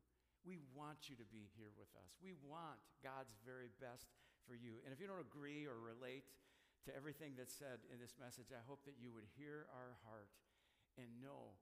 We 0.47 0.63
want 0.73 1.11
you 1.11 1.19
to 1.19 1.27
be 1.29 1.51
here 1.59 1.75
with 1.75 1.91
us. 1.99 2.15
We 2.23 2.33
want 2.47 2.79
God's 3.03 3.35
very 3.43 3.75
best 3.83 4.07
for 4.47 4.55
you. 4.55 4.79
And 4.87 4.95
if 4.95 5.03
you 5.03 5.11
don't 5.11 5.21
agree 5.21 5.67
or 5.67 5.77
relate 5.77 6.31
to 6.87 6.95
everything 6.95 7.35
that's 7.35 7.53
said 7.53 7.83
in 7.91 7.99
this 7.99 8.15
message, 8.17 8.55
I 8.55 8.63
hope 8.65 8.87
that 8.87 8.97
you 9.03 9.11
would 9.11 9.27
hear 9.35 9.67
our 9.75 9.99
heart 10.07 10.31
and 10.95 11.11
know 11.19 11.59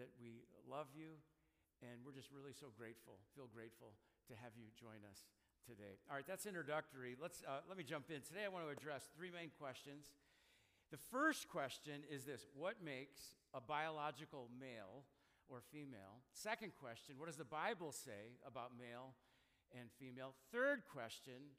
that 0.00 0.08
we 0.16 0.48
love 0.64 0.88
you, 0.96 1.20
and 1.84 2.00
we're 2.02 2.16
just 2.16 2.32
really 2.32 2.56
so 2.56 2.72
grateful, 2.72 3.20
feel 3.36 3.46
grateful 3.52 3.92
to 4.26 4.34
have 4.40 4.56
you 4.56 4.72
join 4.74 5.04
us 5.06 5.28
today. 5.68 6.00
All 6.08 6.16
right, 6.16 6.26
that's 6.26 6.48
introductory. 6.48 7.14
Let's, 7.20 7.44
uh, 7.44 7.64
let 7.68 7.76
me 7.76 7.84
jump 7.84 8.08
in. 8.08 8.24
Today 8.24 8.48
I 8.48 8.50
want 8.50 8.64
to 8.66 8.72
address 8.72 9.08
three 9.12 9.30
main 9.30 9.52
questions. 9.60 10.12
The 10.94 11.02
first 11.10 11.50
question 11.50 12.06
is 12.06 12.22
this 12.22 12.46
What 12.54 12.78
makes 12.78 13.34
a 13.50 13.58
biological 13.58 14.46
male 14.54 15.02
or 15.50 15.58
female? 15.58 16.22
Second 16.30 16.70
question 16.78 17.18
What 17.18 17.26
does 17.26 17.34
the 17.34 17.50
Bible 17.50 17.90
say 17.90 18.38
about 18.46 18.78
male 18.78 19.18
and 19.74 19.90
female? 19.98 20.38
Third 20.54 20.86
question 20.86 21.58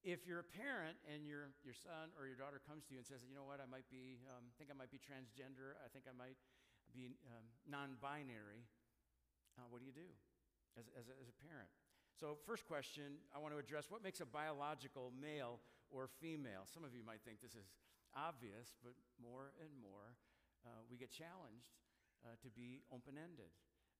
if 0.00 0.24
you're 0.24 0.40
a 0.40 0.48
parent 0.56 0.96
and 1.12 1.28
your, 1.28 1.52
your 1.60 1.76
son 1.76 2.08
or 2.16 2.24
your 2.24 2.40
daughter 2.40 2.56
comes 2.56 2.88
to 2.88 2.96
you 2.96 3.04
and 3.04 3.04
says, 3.04 3.20
you 3.20 3.36
know 3.36 3.44
what, 3.44 3.60
I 3.60 3.68
might 3.68 3.84
be, 3.92 4.16
um, 4.32 4.48
think 4.56 4.72
I 4.72 4.76
might 4.80 4.88
be 4.88 4.96
transgender, 4.96 5.76
I 5.84 5.92
think 5.92 6.08
I 6.08 6.16
might 6.16 6.40
be 6.88 7.12
um, 7.28 7.44
non 7.68 8.00
binary, 8.00 8.64
uh, 9.60 9.68
what 9.68 9.84
do 9.84 9.86
you 9.92 9.92
do 9.92 10.08
as, 10.80 10.88
as, 10.96 11.12
a, 11.12 11.14
as 11.20 11.28
a 11.28 11.36
parent? 11.36 11.68
So, 12.16 12.40
first 12.48 12.64
question 12.64 13.20
I 13.28 13.44
want 13.44 13.52
to 13.52 13.60
address 13.60 13.92
what 13.92 14.00
makes 14.00 14.24
a 14.24 14.28
biological 14.28 15.12
male 15.12 15.60
or 15.92 16.08
female? 16.08 16.64
Some 16.64 16.80
of 16.80 16.96
you 16.96 17.04
might 17.04 17.20
think 17.20 17.44
this 17.44 17.52
is 17.52 17.68
obvious, 18.16 18.74
but 18.82 18.92
more 19.20 19.52
and 19.60 19.70
more 19.80 20.16
uh, 20.66 20.82
we 20.90 20.96
get 20.96 21.10
challenged 21.10 21.76
uh, 22.24 22.36
to 22.42 22.48
be 22.52 22.82
open 22.92 23.16
ended 23.16 23.52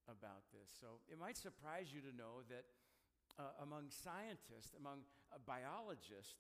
about 0.09 0.45
this. 0.53 0.69
So, 0.69 1.01
it 1.09 1.19
might 1.19 1.37
surprise 1.37 1.93
you 1.93 2.01
to 2.01 2.13
know 2.17 2.45
that 2.49 2.65
uh, 3.39 3.63
among 3.63 3.89
scientists, 3.89 4.75
among 4.77 5.07
biologists, 5.47 6.35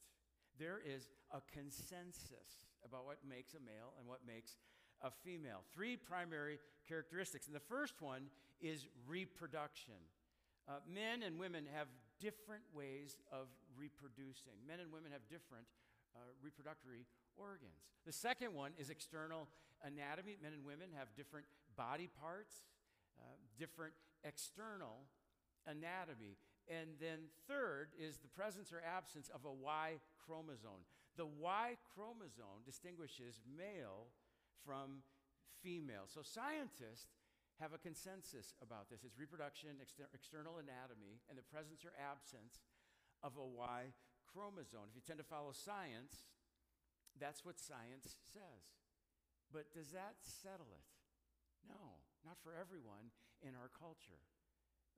there 0.58 0.80
is 0.84 1.08
a 1.32 1.40
consensus 1.52 2.68
about 2.84 3.06
what 3.06 3.18
makes 3.26 3.54
a 3.54 3.60
male 3.60 3.94
and 3.98 4.08
what 4.08 4.20
makes 4.26 4.56
a 5.02 5.10
female. 5.10 5.64
Three 5.72 5.96
primary 5.96 6.58
characteristics. 6.86 7.46
And 7.46 7.54
the 7.54 7.60
first 7.60 8.00
one 8.00 8.28
is 8.60 8.86
reproduction. 9.06 9.96
Uh, 10.68 10.84
men 10.86 11.22
and 11.22 11.38
women 11.38 11.64
have 11.72 11.88
different 12.20 12.62
ways 12.74 13.16
of 13.32 13.48
reproducing. 13.76 14.60
Men 14.66 14.80
and 14.80 14.92
women 14.92 15.10
have 15.12 15.24
different 15.28 15.64
uh, 16.14 16.32
reproductory 16.42 17.06
organs. 17.36 17.88
The 18.06 18.12
second 18.12 18.54
one 18.54 18.72
is 18.78 18.90
external 18.90 19.48
anatomy. 19.82 20.36
Men 20.42 20.52
and 20.52 20.64
women 20.64 20.88
have 20.96 21.08
different 21.16 21.46
body 21.76 22.08
parts, 22.20 22.64
uh, 23.18 23.36
different 23.58 23.94
external 24.24 25.06
anatomy. 25.66 26.36
And 26.68 26.94
then, 27.00 27.30
third 27.48 27.88
is 27.98 28.18
the 28.18 28.28
presence 28.28 28.72
or 28.72 28.82
absence 28.84 29.28
of 29.34 29.44
a 29.44 29.52
Y 29.52 29.98
chromosome. 30.24 30.86
The 31.16 31.26
Y 31.26 31.76
chromosome 31.94 32.62
distinguishes 32.64 33.40
male 33.44 34.06
from 34.64 35.02
female. 35.62 36.06
So, 36.06 36.22
scientists 36.22 37.10
have 37.58 37.72
a 37.74 37.78
consensus 37.78 38.54
about 38.62 38.88
this. 38.88 39.04
It's 39.04 39.18
reproduction, 39.18 39.76
exter- 39.80 40.08
external 40.14 40.62
anatomy, 40.62 41.20
and 41.28 41.36
the 41.36 41.44
presence 41.50 41.84
or 41.84 41.92
absence 41.98 42.62
of 43.22 43.36
a 43.36 43.44
Y 43.44 43.92
chromosome. 44.32 44.88
If 44.90 44.96
you 44.96 45.04
tend 45.04 45.18
to 45.18 45.26
follow 45.26 45.52
science, 45.52 46.26
that's 47.18 47.44
what 47.44 47.58
science 47.58 48.16
says. 48.32 48.62
But 49.52 49.72
does 49.74 49.90
that 49.90 50.16
settle 50.22 50.70
it? 50.72 50.88
No, 51.66 52.00
not 52.24 52.38
for 52.42 52.54
everyone 52.54 53.10
in 53.42 53.54
our 53.58 53.68
culture. 53.68 54.22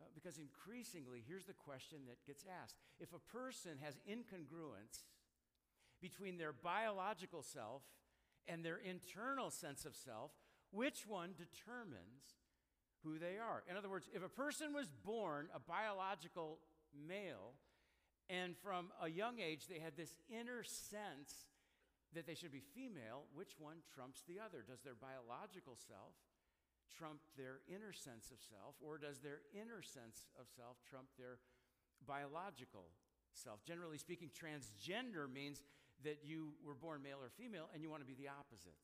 Uh, 0.01 0.09
because 0.15 0.39
increasingly, 0.39 1.23
here's 1.27 1.45
the 1.45 1.57
question 1.57 1.99
that 2.09 2.25
gets 2.27 2.45
asked 2.63 2.77
if 2.99 3.13
a 3.13 3.23
person 3.33 3.79
has 3.83 4.01
incongruence 4.09 5.05
between 6.01 6.37
their 6.37 6.53
biological 6.53 7.43
self 7.43 7.83
and 8.49 8.65
their 8.65 8.79
internal 8.79 9.51
sense 9.51 9.85
of 9.85 9.95
self, 9.95 10.33
which 10.71 11.07
one 11.07 11.31
determines 11.37 12.43
who 13.05 13.19
they 13.19 13.39
are. 13.39 13.63
In 13.71 13.77
other 13.77 13.89
words, 13.89 14.09
if 14.13 14.25
a 14.25 14.29
person 14.29 14.73
was 14.73 14.89
born 15.05 15.49
a 15.55 15.61
biological 15.61 16.59
male, 17.07 17.55
and 18.31 18.57
from 18.57 18.93
a 19.03 19.09
young 19.09 19.41
age 19.41 19.67
they 19.67 19.79
had 19.79 19.97
this 19.97 20.15
inner 20.31 20.63
sense 20.63 21.53
that 22.15 22.27
they 22.27 22.35
should 22.35 22.53
be 22.53 22.63
female, 22.75 23.25
which 23.35 23.57
one 23.59 23.81
trumps 23.95 24.23
the 24.29 24.37
other? 24.39 24.65
Does 24.67 24.81
their 24.81 24.97
biological 24.97 25.77
self 25.77 26.15
trump 26.93 27.21
their 27.37 27.65
inner 27.73 27.93
sense 27.93 28.29
of 28.31 28.39
self, 28.41 28.77
or 28.85 28.99
does 28.99 29.21
their 29.21 29.41
inner 29.57 29.81
sense 29.81 30.29
of 30.39 30.47
self 30.53 30.77
trump 30.85 31.09
their 31.17 31.41
biological 32.07 32.93
self? 33.33 33.65
Generally 33.65 33.99
speaking, 33.99 34.29
transgender 34.29 35.31
means 35.31 35.63
that 36.05 36.21
you 36.25 36.53
were 36.65 36.75
born 36.75 37.03
male 37.03 37.23
or 37.23 37.31
female 37.31 37.71
and 37.73 37.83
you 37.83 37.91
want 37.91 38.03
to 38.03 38.07
be 38.07 38.19
the 38.19 38.29
opposite. 38.29 38.77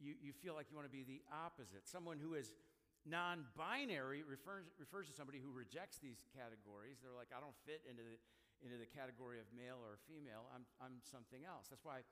You, 0.00 0.14
you 0.20 0.32
feel 0.32 0.54
like 0.54 0.66
you 0.70 0.76
want 0.76 0.88
to 0.88 0.92
be 0.92 1.04
the 1.04 1.22
opposite. 1.30 1.86
Someone 1.86 2.18
who 2.18 2.34
is 2.34 2.54
Non 3.02 3.50
binary 3.58 4.22
refers, 4.22 4.70
refers 4.78 5.10
to 5.10 5.14
somebody 5.14 5.42
who 5.42 5.50
rejects 5.50 5.98
these 5.98 6.22
categories. 6.30 7.02
They're 7.02 7.16
like, 7.16 7.34
I 7.34 7.42
don't 7.42 7.56
fit 7.66 7.82
into 7.82 8.06
the, 8.06 8.14
into 8.62 8.78
the 8.78 8.86
category 8.86 9.42
of 9.42 9.50
male 9.50 9.82
or 9.82 9.98
female. 10.06 10.46
I'm, 10.54 10.62
I'm 10.78 11.02
something 11.02 11.42
else. 11.42 11.66
That's 11.66 11.82
why 11.82 12.06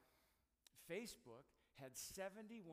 Facebook 0.91 1.47
had 1.79 1.95
71 1.95 2.67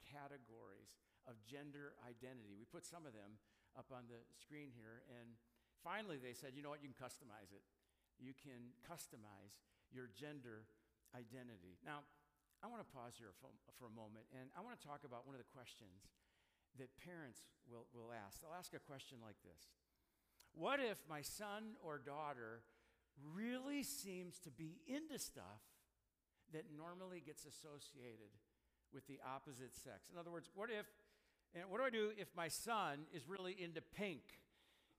categories 0.00 0.96
of 1.28 1.36
gender 1.44 1.92
identity. 2.08 2.56
We 2.56 2.64
put 2.64 2.88
some 2.88 3.04
of 3.04 3.12
them 3.12 3.36
up 3.76 3.92
on 3.92 4.08
the 4.08 4.24
screen 4.40 4.72
here. 4.72 5.04
And 5.20 5.36
finally, 5.84 6.16
they 6.16 6.32
said, 6.32 6.56
you 6.56 6.64
know 6.64 6.72
what? 6.72 6.80
You 6.80 6.88
can 6.88 6.96
customize 6.96 7.52
it. 7.52 7.60
You 8.16 8.32
can 8.32 8.72
customize 8.88 9.60
your 9.92 10.08
gender 10.16 10.64
identity. 11.12 11.76
Now, 11.84 12.08
I 12.64 12.66
want 12.66 12.82
to 12.82 12.90
pause 12.90 13.14
here 13.14 13.30
for, 13.38 13.52
for 13.78 13.86
a 13.86 13.94
moment, 13.94 14.26
and 14.34 14.50
I 14.58 14.64
want 14.64 14.74
to 14.74 14.82
talk 14.82 15.06
about 15.06 15.22
one 15.28 15.38
of 15.38 15.42
the 15.44 15.52
questions 15.54 16.10
that 16.78 16.88
parents 17.04 17.40
will, 17.70 17.86
will 17.94 18.12
ask. 18.12 18.40
They'll 18.40 18.56
ask 18.56 18.74
a 18.74 18.78
question 18.78 19.18
like 19.22 19.40
this 19.42 19.68
What 20.52 20.80
if 20.80 20.98
my 21.08 21.22
son 21.22 21.76
or 21.82 21.98
daughter 21.98 22.62
really 23.34 23.82
seems 23.82 24.38
to 24.40 24.50
be 24.50 24.78
into 24.86 25.18
stuff 25.18 25.64
that 26.52 26.64
normally 26.76 27.22
gets 27.24 27.44
associated 27.44 28.30
with 28.92 29.06
the 29.06 29.18
opposite 29.26 29.74
sex? 29.74 30.08
In 30.12 30.18
other 30.18 30.30
words, 30.30 30.48
what 30.54 30.70
if, 30.70 30.86
and 31.54 31.68
what 31.68 31.78
do 31.78 31.84
I 31.84 31.90
do 31.90 32.10
if 32.16 32.28
my 32.36 32.48
son 32.48 33.06
is 33.12 33.28
really 33.28 33.56
into 33.58 33.80
pink 33.80 34.22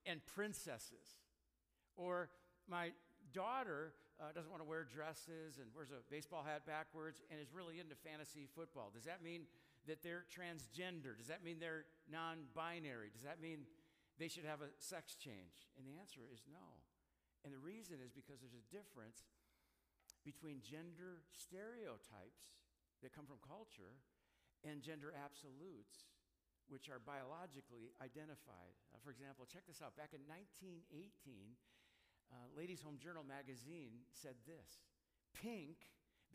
and 0.06 0.26
princesses? 0.26 1.22
Or 1.96 2.30
my 2.68 2.92
daughter 3.34 3.94
uh, 4.20 4.32
doesn't 4.36 4.52
want 4.52 4.62
to 4.62 4.68
wear 4.68 4.84
dresses 4.84 5.58
and 5.60 5.68
wears 5.74 5.92
a 5.92 6.04
baseball 6.12 6.44
hat 6.44 6.66
backwards 6.68 7.22
and 7.32 7.40
is 7.40 7.54
really 7.56 7.80
into 7.80 7.96
fantasy 7.96 8.48
football. 8.56 8.92
Does 8.94 9.06
that 9.06 9.24
mean 9.24 9.48
that 9.88 10.04
they're 10.04 10.26
transgender? 10.28 11.16
Does 11.18 11.28
that 11.28 11.44
mean 11.44 11.60
they're 11.60 11.86
non 12.10 12.50
binary? 12.56 13.10
Does 13.14 13.24
that 13.24 13.42
mean 13.42 13.68
they 14.18 14.28
should 14.28 14.46
have 14.46 14.62
a 14.62 14.74
sex 14.80 15.16
change? 15.16 15.70
And 15.78 15.88
the 15.88 16.00
answer 16.00 16.22
is 16.28 16.44
no. 16.50 16.84
And 17.44 17.54
the 17.54 17.62
reason 17.62 18.04
is 18.04 18.12
because 18.12 18.44
there's 18.44 18.58
a 18.58 18.68
difference 18.68 19.24
between 20.28 20.60
gender 20.60 21.24
stereotypes 21.32 22.52
that 23.00 23.16
come 23.16 23.24
from 23.24 23.40
culture 23.40 23.96
and 24.68 24.84
gender 24.84 25.16
absolutes, 25.16 26.12
which 26.68 26.92
are 26.92 27.00
biologically 27.00 27.96
identified. 28.04 28.76
Uh, 28.92 29.00
for 29.00 29.12
example, 29.12 29.48
check 29.48 29.64
this 29.64 29.80
out. 29.80 29.96
Back 29.96 30.12
in 30.12 30.28
1918, 30.28 31.56
uh, 32.30 32.36
Ladies' 32.52 32.84
Home 32.84 33.00
Journal 33.00 33.24
magazine 33.24 34.04
said 34.12 34.36
this 34.44 34.84
Pink, 35.32 35.80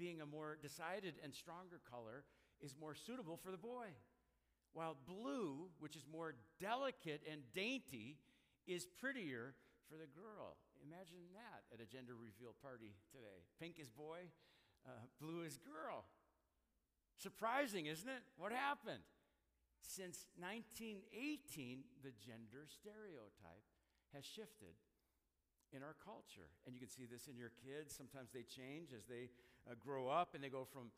being 0.01 0.25
a 0.25 0.27
more 0.27 0.57
decided 0.59 1.21
and 1.23 1.35
stronger 1.35 1.79
color, 1.85 2.25
is 2.65 2.75
more 2.81 2.95
suitable 2.95 3.37
for 3.37 3.51
the 3.51 3.61
boy, 3.61 3.93
while 4.73 4.97
blue, 5.07 5.69
which 5.79 5.95
is 5.95 6.05
more 6.11 6.35
delicate 6.59 7.21
and 7.31 7.43
dainty, 7.55 8.17
is 8.67 8.89
prettier 8.99 9.55
for 9.87 10.01
the 10.01 10.09
girl. 10.09 10.57
Imagine 10.81 11.29
that 11.37 11.69
at 11.69 11.85
a 11.85 11.87
gender 11.87 12.17
reveal 12.17 12.57
party 12.65 12.97
today. 13.13 13.45
Pink 13.61 13.77
is 13.79 13.91
boy, 13.93 14.33
uh, 14.89 15.05
blue 15.21 15.45
is 15.45 15.61
girl. 15.61 16.09
Surprising, 17.21 17.87
isn't 17.87 18.09
it? 18.09 18.25
What 18.37 18.51
happened? 18.51 19.05
Since 19.85 20.27
1918, 20.41 21.85
the 22.03 22.11
gender 22.17 22.65
stereotype 22.67 23.69
has 24.17 24.25
shifted 24.25 24.75
in 25.73 25.83
our 25.83 25.95
culture. 26.01 26.49
And 26.65 26.75
you 26.75 26.81
can 26.81 26.89
see 26.89 27.05
this 27.05 27.29
in 27.29 27.37
your 27.37 27.53
kids. 27.53 27.95
Sometimes 27.95 28.33
they 28.33 28.43
change 28.43 28.91
as 28.97 29.05
they 29.05 29.29
uh, 29.69 29.75
grow 29.79 30.09
up 30.09 30.35
and 30.35 30.43
they 30.43 30.49
go 30.49 30.65
from 30.65 30.89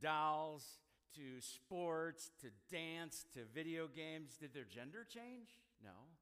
dolls 0.00 0.78
to 1.16 1.40
sports 1.40 2.30
to 2.40 2.48
dance 2.70 3.26
to 3.34 3.44
video 3.54 3.88
games. 3.88 4.36
Did 4.36 4.54
their 4.54 4.68
gender 4.68 5.06
change? 5.08 5.58
No, 5.82 6.14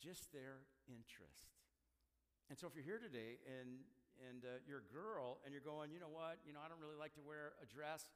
just 0.00 0.32
their 0.32 0.66
interest. 0.86 1.50
And 2.50 2.58
so 2.58 2.66
if 2.66 2.74
you're 2.74 2.84
here 2.84 3.00
today 3.00 3.40
and 3.46 3.80
and 4.28 4.44
uh, 4.44 4.60
you're 4.68 4.84
a 4.84 4.92
girl 4.92 5.40
and 5.42 5.50
you're 5.50 5.64
going, 5.64 5.90
you 5.90 5.98
know 5.98 6.12
what? 6.12 6.38
You 6.46 6.52
know, 6.52 6.60
I 6.62 6.68
don't 6.68 6.78
really 6.78 6.98
like 7.00 7.14
to 7.18 7.24
wear 7.24 7.56
a 7.58 7.66
dress. 7.66 8.06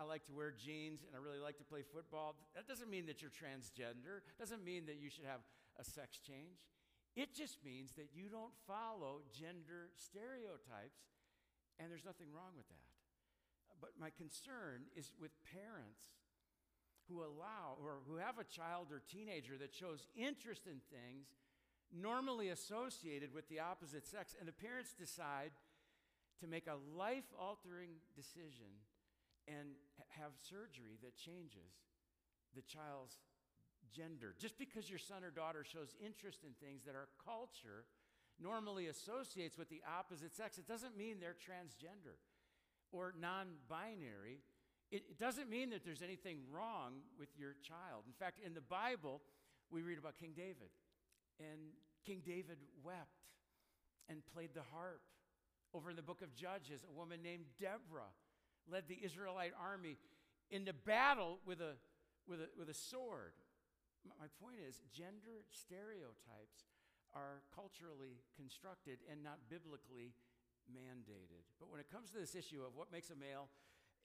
I 0.00 0.02
like 0.02 0.24
to 0.26 0.34
wear 0.34 0.50
jeans 0.50 1.04
and 1.04 1.12
I 1.14 1.20
really 1.20 1.38
like 1.38 1.60
to 1.60 1.66
play 1.68 1.84
football. 1.84 2.34
That 2.56 2.66
doesn't 2.66 2.88
mean 2.88 3.06
that 3.06 3.20
you're 3.20 3.34
transgender. 3.34 4.24
Doesn't 4.40 4.64
mean 4.64 4.86
that 4.86 4.96
you 4.96 5.10
should 5.10 5.28
have 5.28 5.44
a 5.78 5.84
sex 5.84 6.18
change. 6.18 6.64
It 7.14 7.36
just 7.36 7.60
means 7.62 7.92
that 8.00 8.08
you 8.16 8.32
don't 8.32 8.56
follow 8.66 9.20
gender 9.30 9.92
stereotypes 10.00 11.12
and 11.78 11.92
there's 11.92 12.08
nothing 12.08 12.32
wrong 12.32 12.56
with 12.56 12.68
that. 12.68 12.91
But 13.82 13.98
my 13.98 14.10
concern 14.14 14.86
is 14.94 15.10
with 15.20 15.32
parents 15.50 16.06
who 17.10 17.20
allow 17.20 17.74
or 17.82 17.98
who 18.06 18.16
have 18.16 18.38
a 18.38 18.46
child 18.46 18.94
or 18.94 19.02
teenager 19.10 19.58
that 19.58 19.74
shows 19.74 20.06
interest 20.14 20.70
in 20.70 20.78
things 20.86 21.26
normally 21.90 22.48
associated 22.48 23.34
with 23.34 23.48
the 23.50 23.58
opposite 23.58 24.06
sex, 24.06 24.34
and 24.38 24.48
the 24.48 24.54
parents 24.54 24.94
decide 24.94 25.50
to 26.40 26.46
make 26.46 26.66
a 26.66 26.78
life 26.96 27.28
altering 27.36 27.90
decision 28.14 28.80
and 29.46 29.74
have 30.08 30.30
surgery 30.48 30.96
that 31.02 31.18
changes 31.18 31.74
the 32.54 32.62
child's 32.62 33.18
gender. 33.92 34.34
Just 34.38 34.56
because 34.58 34.88
your 34.88 34.98
son 34.98 35.24
or 35.24 35.30
daughter 35.30 35.64
shows 35.66 35.94
interest 36.00 36.44
in 36.46 36.54
things 36.64 36.84
that 36.86 36.94
our 36.94 37.08
culture 37.18 37.84
normally 38.40 38.86
associates 38.86 39.58
with 39.58 39.68
the 39.68 39.82
opposite 39.84 40.34
sex, 40.34 40.56
it 40.56 40.66
doesn't 40.66 40.96
mean 40.96 41.18
they're 41.20 41.36
transgender 41.36 42.16
or 42.92 43.14
non 43.18 43.48
binary. 43.68 44.40
It, 44.90 45.04
it 45.08 45.18
doesn't 45.18 45.48
mean 45.48 45.70
that 45.70 45.84
there's 45.84 46.02
anything 46.02 46.38
wrong 46.52 47.00
with 47.18 47.28
your 47.36 47.56
child. 47.62 48.04
In 48.06 48.12
fact, 48.12 48.38
in 48.44 48.54
the 48.54 48.60
Bible, 48.60 49.22
we 49.70 49.82
read 49.82 49.98
about 49.98 50.14
King 50.18 50.32
David. 50.36 50.68
And 51.40 51.72
King 52.04 52.20
David 52.24 52.58
wept 52.84 53.24
and 54.08 54.22
played 54.34 54.50
the 54.54 54.62
harp. 54.72 55.00
Over 55.74 55.88
in 55.88 55.96
the 55.96 56.02
book 56.02 56.20
of 56.20 56.34
Judges, 56.36 56.84
a 56.84 56.92
woman 56.92 57.22
named 57.22 57.44
Deborah 57.58 58.12
led 58.70 58.84
the 58.88 59.00
Israelite 59.02 59.52
army 59.58 59.96
into 60.50 60.74
battle 60.74 61.38
with 61.46 61.60
a, 61.60 61.80
with 62.28 62.40
a, 62.40 62.48
with 62.58 62.68
a 62.68 62.74
sword. 62.74 63.32
My 64.04 64.26
point 64.36 64.60
is, 64.60 64.82
gender 64.92 65.48
stereotypes 65.48 66.68
are 67.14 67.40
culturally 67.54 68.20
constructed 68.36 68.98
and 69.10 69.22
not 69.22 69.38
biblically 69.48 70.12
mandated. 70.70 71.46
But 71.58 71.70
when 71.70 71.80
it 71.80 71.90
comes 71.90 72.10
to 72.10 72.18
this 72.18 72.34
issue 72.34 72.62
of 72.62 72.76
what 72.76 72.92
makes 72.92 73.10
a 73.10 73.16
male 73.16 73.48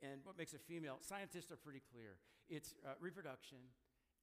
and 0.02 0.22
what 0.24 0.38
makes 0.38 0.54
a 0.54 0.62
female, 0.62 0.98
scientists 1.02 1.52
are 1.52 1.58
pretty 1.58 1.82
clear. 1.92 2.18
It's 2.50 2.76
uh, 2.86 2.94
reproduction, 3.00 3.58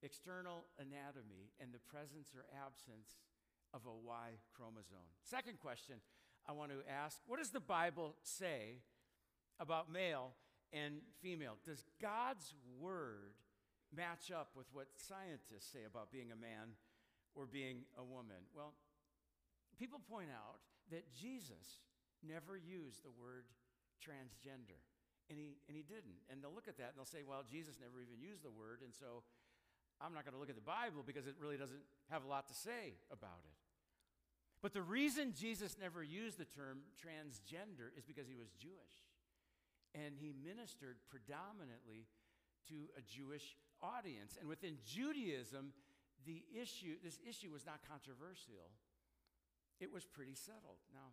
external 0.03 0.67
anatomy, 0.79 1.53
and 1.61 1.73
the 1.73 1.83
presence 1.83 2.33
or 2.35 2.47
absence 2.55 3.19
of 3.73 3.83
a 3.87 3.95
Y 3.95 4.39
chromosome. 4.55 5.11
Second 5.23 5.59
question 5.59 5.97
I 6.47 6.53
want 6.53 6.71
to 6.71 6.79
ask 6.91 7.19
what 7.27 7.39
does 7.39 7.51
the 7.51 7.61
Bible 7.61 8.17
say 8.23 8.83
about 9.59 9.91
male 9.91 10.33
and 10.73 11.01
female? 11.21 11.57
Does 11.65 11.85
God's 12.01 12.55
word 12.81 13.35
match 13.95 14.31
up 14.31 14.51
with 14.57 14.67
what 14.73 14.89
scientists 14.97 15.71
say 15.73 15.85
about 15.87 16.11
being 16.11 16.33
a 16.33 16.37
man 16.37 16.79
or 17.35 17.47
being 17.47 17.85
a 17.99 18.05
woman? 18.05 18.47
Well, 18.55 18.75
people 19.79 20.01
point 20.11 20.31
out 20.31 20.61
that 20.91 21.13
Jesus 21.15 21.83
never 22.25 22.57
used 22.57 23.05
the 23.05 23.13
word 23.13 23.45
transgender. 24.01 24.81
And 25.31 25.39
he, 25.39 25.57
and 25.69 25.77
he 25.77 25.85
didn't. 25.85 26.21
And 26.29 26.43
they'll 26.43 26.53
look 26.53 26.69
at 26.69 26.77
that 26.77 26.93
and 26.93 26.97
they'll 26.97 27.09
say, 27.09 27.25
well, 27.25 27.45
Jesus 27.45 27.77
never 27.81 28.01
even 28.01 28.21
used 28.21 28.45
the 28.45 28.53
word, 28.53 28.85
and 28.85 28.93
so 28.93 29.25
I'm 30.01 30.13
not 30.13 30.25
going 30.25 30.35
to 30.35 30.41
look 30.41 30.53
at 30.53 30.59
the 30.59 30.65
Bible 30.65 31.01
because 31.07 31.27
it 31.27 31.37
really 31.41 31.57
doesn't 31.57 31.81
have 32.11 32.25
a 32.25 32.29
lot 32.29 32.49
to 32.49 32.55
say 32.55 32.99
about 33.09 33.41
it. 33.47 33.57
But 34.61 34.73
the 34.73 34.83
reason 34.83 35.37
Jesus 35.37 35.77
never 35.81 36.03
used 36.03 36.39
the 36.41 36.49
term 36.49 36.89
transgender 36.97 37.93
is 37.97 38.05
because 38.05 38.27
he 38.27 38.35
was 38.35 38.49
Jewish. 38.57 38.97
And 39.95 40.17
he 40.17 40.33
ministered 40.33 40.97
predominantly 41.09 42.09
to 42.69 42.89
a 42.97 43.03
Jewish 43.05 43.57
audience. 43.83 44.37
And 44.41 44.49
within 44.49 44.81
Judaism, 44.85 45.73
the 46.25 46.43
issue, 46.51 46.97
this 47.05 47.21
issue 47.29 47.53
was 47.53 47.67
not 47.67 47.85
controversial. 47.87 48.73
It 49.81 49.93
was 49.93 50.05
pretty 50.05 50.35
settled. 50.35 50.81
Now, 50.93 51.13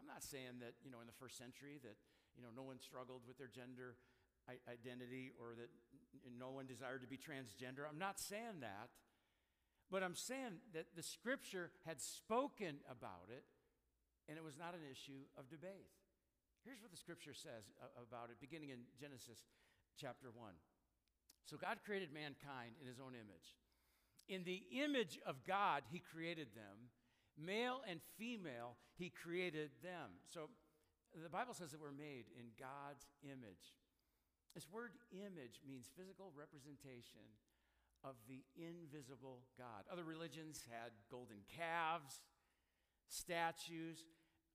I'm 0.00 0.06
not 0.06 0.22
saying 0.22 0.60
that, 0.60 0.74
you 0.84 0.90
know, 0.90 1.00
in 1.00 1.06
the 1.06 1.18
first 1.18 1.36
century 1.36 1.80
that, 1.82 1.96
you 2.36 2.42
know, 2.42 2.52
no 2.54 2.62
one 2.62 2.78
struggled 2.78 3.22
with 3.26 3.38
their 3.38 3.48
gender 3.48 3.96
identity 4.70 5.32
or 5.40 5.56
that 5.58 5.70
no 6.38 6.50
one 6.50 6.66
desired 6.66 7.02
to 7.02 7.10
be 7.10 7.18
transgender. 7.18 7.82
I'm 7.88 7.98
not 7.98 8.20
saying 8.20 8.60
that. 8.60 8.90
But 9.90 10.02
I'm 10.02 10.18
saying 10.18 10.58
that 10.74 10.98
the 10.98 11.02
scripture 11.02 11.70
had 11.86 12.02
spoken 12.02 12.82
about 12.90 13.30
it, 13.30 13.46
and 14.28 14.34
it 14.36 14.42
was 14.42 14.58
not 14.58 14.74
an 14.74 14.82
issue 14.82 15.22
of 15.38 15.46
debate. 15.46 15.94
Here's 16.66 16.82
what 16.82 16.90
the 16.90 16.98
scripture 16.98 17.34
says 17.34 17.70
about 17.94 18.34
it, 18.34 18.42
beginning 18.42 18.70
in 18.74 18.90
Genesis 18.98 19.46
chapter 19.94 20.34
1. 20.34 20.50
So 21.46 21.56
God 21.56 21.78
created 21.86 22.10
mankind 22.10 22.74
in 22.82 22.90
his 22.90 22.98
own 22.98 23.14
image. 23.14 23.54
In 24.26 24.42
the 24.42 24.66
image 24.82 25.22
of 25.22 25.46
God, 25.46 25.86
he 25.86 26.02
created 26.02 26.48
them. 26.58 26.90
Male 27.36 27.82
and 27.88 28.00
female, 28.18 28.76
he 28.96 29.10
created 29.10 29.70
them. 29.82 30.10
So 30.32 30.48
the 31.22 31.28
Bible 31.28 31.54
says 31.54 31.70
that 31.70 31.80
we're 31.80 31.92
made 31.92 32.24
in 32.38 32.46
God's 32.58 33.06
image. 33.22 33.76
This 34.54 34.68
word 34.72 34.92
image 35.12 35.60
means 35.68 35.90
physical 35.96 36.32
representation 36.34 37.28
of 38.04 38.16
the 38.28 38.40
invisible 38.56 39.44
God. 39.58 39.84
Other 39.92 40.04
religions 40.04 40.64
had 40.70 40.92
golden 41.10 41.44
calves, 41.56 42.20
statues, 43.08 44.04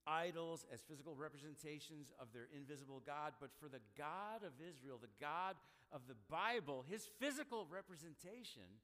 idols 0.07 0.65
as 0.73 0.81
physical 0.81 1.15
representations 1.15 2.11
of 2.19 2.33
their 2.33 2.47
invisible 2.55 3.01
God. 3.05 3.33
But 3.39 3.51
for 3.59 3.69
the 3.69 3.81
God 3.97 4.41
of 4.41 4.53
Israel, 4.57 4.97
the 4.99 5.13
God 5.19 5.55
of 5.91 6.01
the 6.07 6.17
Bible, 6.29 6.85
his 6.89 7.07
physical 7.19 7.67
representation 7.69 8.81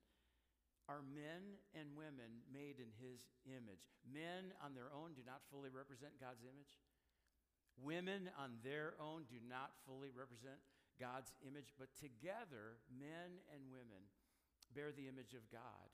are 0.88 1.04
men 1.04 1.60
and 1.76 1.96
women 1.96 2.44
made 2.48 2.80
in 2.80 2.92
his 2.96 3.28
image. 3.44 3.92
Men 4.08 4.56
on 4.64 4.72
their 4.72 4.88
own 4.92 5.12
do 5.14 5.24
not 5.28 5.44
fully 5.52 5.68
represent 5.70 6.16
God's 6.20 6.48
image. 6.48 6.80
Women 7.78 8.32
on 8.40 8.58
their 8.64 8.96
own 8.98 9.28
do 9.30 9.38
not 9.44 9.76
fully 9.86 10.10
represent 10.10 10.58
God's 10.98 11.30
image, 11.46 11.76
but 11.78 11.94
together, 12.00 12.82
men 12.90 13.44
and 13.54 13.70
women 13.70 14.02
bear 14.74 14.90
the 14.90 15.06
image 15.06 15.38
of 15.38 15.46
God 15.52 15.92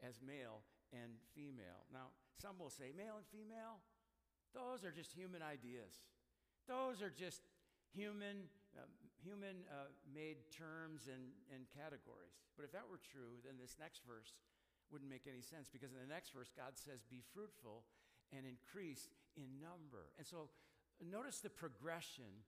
as 0.00 0.22
male 0.24 0.64
and 0.94 1.20
female. 1.36 1.84
Now, 1.92 2.14
some 2.40 2.56
will 2.56 2.72
say 2.72 2.94
male 2.96 3.20
and 3.20 3.28
female, 3.28 3.84
those 4.54 4.82
are 4.82 4.90
just 4.90 5.12
human 5.12 5.42
ideas. 5.42 5.92
Those 6.66 7.02
are 7.02 7.10
just 7.12 7.42
human, 7.92 8.48
uh, 8.76 8.86
human 9.22 9.66
uh, 9.68 9.90
made 10.08 10.48
terms 10.50 11.08
and, 11.10 11.32
and 11.52 11.68
categories. 11.70 12.38
But 12.56 12.64
if 12.64 12.72
that 12.72 12.88
were 12.88 13.00
true, 13.00 13.40
then 13.44 13.60
this 13.60 13.76
next 13.80 14.02
verse 14.06 14.36
wouldn't 14.90 15.10
make 15.10 15.26
any 15.30 15.42
sense 15.42 15.70
because 15.70 15.92
in 15.94 16.00
the 16.02 16.12
next 16.12 16.34
verse, 16.34 16.50
God 16.50 16.74
says, 16.74 17.02
Be 17.06 17.22
fruitful 17.32 17.84
and 18.32 18.46
increase 18.46 19.08
in 19.36 19.60
number. 19.60 20.10
And 20.18 20.26
so 20.26 20.50
notice 21.00 21.40
the 21.40 21.50
progression 21.50 22.46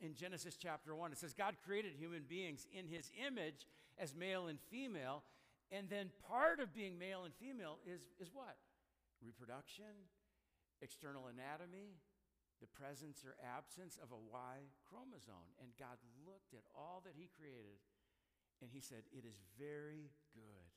in 0.00 0.14
Genesis 0.14 0.56
chapter 0.56 0.94
1. 0.94 1.12
It 1.12 1.18
says, 1.18 1.34
God 1.34 1.56
created 1.64 1.92
human 1.98 2.22
beings 2.28 2.66
in 2.72 2.86
his 2.86 3.10
image 3.26 3.66
as 3.98 4.14
male 4.14 4.46
and 4.46 4.58
female. 4.70 5.24
And 5.70 5.88
then 5.88 6.10
part 6.28 6.60
of 6.60 6.74
being 6.74 6.98
male 6.98 7.24
and 7.24 7.34
female 7.34 7.78
is, 7.84 8.02
is 8.20 8.30
what? 8.32 8.56
Reproduction, 9.24 10.08
external 10.80 11.26
anatomy, 11.26 11.98
the 12.60 12.70
presence 12.70 13.24
or 13.24 13.38
absence 13.42 13.98
of 14.02 14.10
a 14.10 14.18
Y 14.18 14.68
chromosome. 14.88 15.54
And 15.62 15.70
God 15.78 15.98
looked 16.26 16.54
at 16.54 16.66
all 16.74 17.02
that 17.04 17.14
he 17.16 17.30
created 17.30 17.78
and 18.60 18.70
he 18.70 18.80
said, 18.80 19.06
It 19.12 19.24
is 19.24 19.38
very 19.58 20.10
good. 20.34 20.68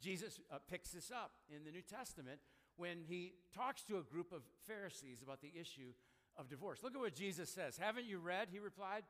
Jesus 0.00 0.40
uh, 0.52 0.58
picks 0.68 0.90
this 0.90 1.10
up 1.10 1.32
in 1.48 1.64
the 1.64 1.70
New 1.70 1.82
Testament 1.82 2.40
when 2.76 2.98
he 3.06 3.34
talks 3.54 3.82
to 3.84 3.98
a 3.98 4.02
group 4.02 4.32
of 4.32 4.42
Pharisees 4.66 5.22
about 5.22 5.40
the 5.40 5.52
issue 5.58 5.92
of 6.36 6.48
divorce. 6.48 6.80
Look 6.82 6.94
at 6.94 7.00
what 7.00 7.14
Jesus 7.14 7.48
says. 7.48 7.78
Haven't 7.78 8.06
you 8.06 8.18
read, 8.18 8.48
he 8.50 8.58
replied, 8.58 9.04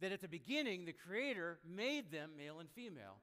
that 0.00 0.12
at 0.12 0.20
the 0.20 0.28
beginning 0.28 0.84
the 0.84 0.92
Creator 0.92 1.58
made 1.66 2.10
them 2.10 2.30
male 2.36 2.60
and 2.60 2.70
female 2.70 3.18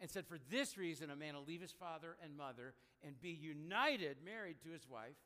and 0.00 0.10
said, 0.10 0.26
For 0.26 0.38
this 0.50 0.76
reason, 0.76 1.10
a 1.10 1.16
man 1.16 1.34
will 1.34 1.44
leave 1.44 1.60
his 1.60 1.72
father 1.72 2.16
and 2.22 2.36
mother 2.36 2.74
and 3.04 3.20
be 3.20 3.30
united, 3.30 4.18
married 4.24 4.60
to 4.62 4.70
his 4.70 4.88
wife, 4.88 5.16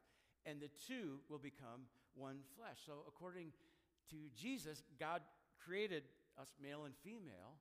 and 0.44 0.60
the 0.60 0.70
two 0.86 1.20
will 1.28 1.38
become 1.38 1.82
one 2.14 2.38
flesh. 2.57 2.79
So, 2.87 3.05
according 3.07 3.53
to 4.11 4.16
Jesus, 4.37 4.83
God 4.98 5.22
created 5.64 6.05
us 6.40 6.55
male 6.62 6.85
and 6.85 6.94
female. 7.03 7.61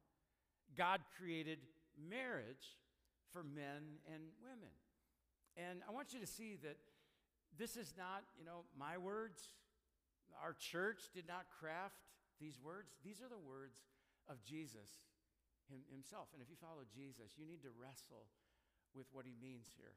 God 0.77 1.01
created 1.17 1.59
marriage 1.97 2.79
for 3.31 3.43
men 3.43 3.99
and 4.11 4.23
women. 4.43 4.71
And 5.57 5.83
I 5.87 5.91
want 5.91 6.13
you 6.13 6.19
to 6.19 6.27
see 6.27 6.57
that 6.63 6.77
this 7.57 7.75
is 7.75 7.93
not, 7.97 8.23
you 8.39 8.45
know, 8.45 8.63
my 8.77 8.97
words, 8.97 9.39
our 10.39 10.55
church 10.55 11.11
did 11.13 11.27
not 11.27 11.51
craft 11.51 11.99
these 12.39 12.55
words. 12.63 12.95
These 13.03 13.19
are 13.19 13.27
the 13.27 13.39
words 13.39 13.83
of 14.31 14.39
Jesus 14.43 15.11
himself. 15.91 16.31
And 16.31 16.41
if 16.41 16.47
you 16.47 16.55
follow 16.59 16.87
Jesus, 16.87 17.35
you 17.35 17.45
need 17.47 17.63
to 17.63 17.71
wrestle 17.75 18.27
with 18.95 19.07
what 19.11 19.27
he 19.27 19.35
means 19.39 19.71
here. 19.75 19.95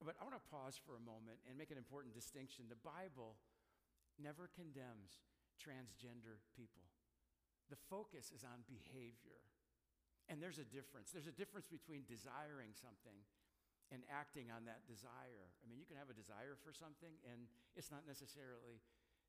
But 0.00 0.16
I 0.16 0.24
want 0.24 0.36
to 0.36 0.46
pause 0.48 0.80
for 0.80 0.96
a 0.96 1.02
moment 1.04 1.44
and 1.44 1.60
make 1.60 1.68
an 1.68 1.76
important 1.76 2.16
distinction. 2.16 2.64
The 2.72 2.80
Bible 2.80 3.36
never 4.20 4.52
condemns 4.52 5.24
transgender 5.56 6.44
people, 6.56 6.84
the 7.68 7.80
focus 7.88 8.32
is 8.32 8.44
on 8.44 8.64
behavior. 8.68 9.40
And 10.30 10.38
there's 10.38 10.62
a 10.62 10.68
difference. 10.68 11.10
There's 11.10 11.26
a 11.26 11.34
difference 11.34 11.66
between 11.66 12.06
desiring 12.06 12.70
something 12.70 13.18
and 13.90 14.06
acting 14.06 14.54
on 14.54 14.62
that 14.70 14.86
desire. 14.86 15.50
I 15.58 15.64
mean, 15.66 15.82
you 15.82 15.88
can 15.88 15.98
have 15.98 16.06
a 16.06 16.14
desire 16.14 16.54
for 16.54 16.70
something 16.70 17.10
and 17.26 17.50
it's 17.74 17.90
not 17.90 18.06
necessarily 18.06 18.78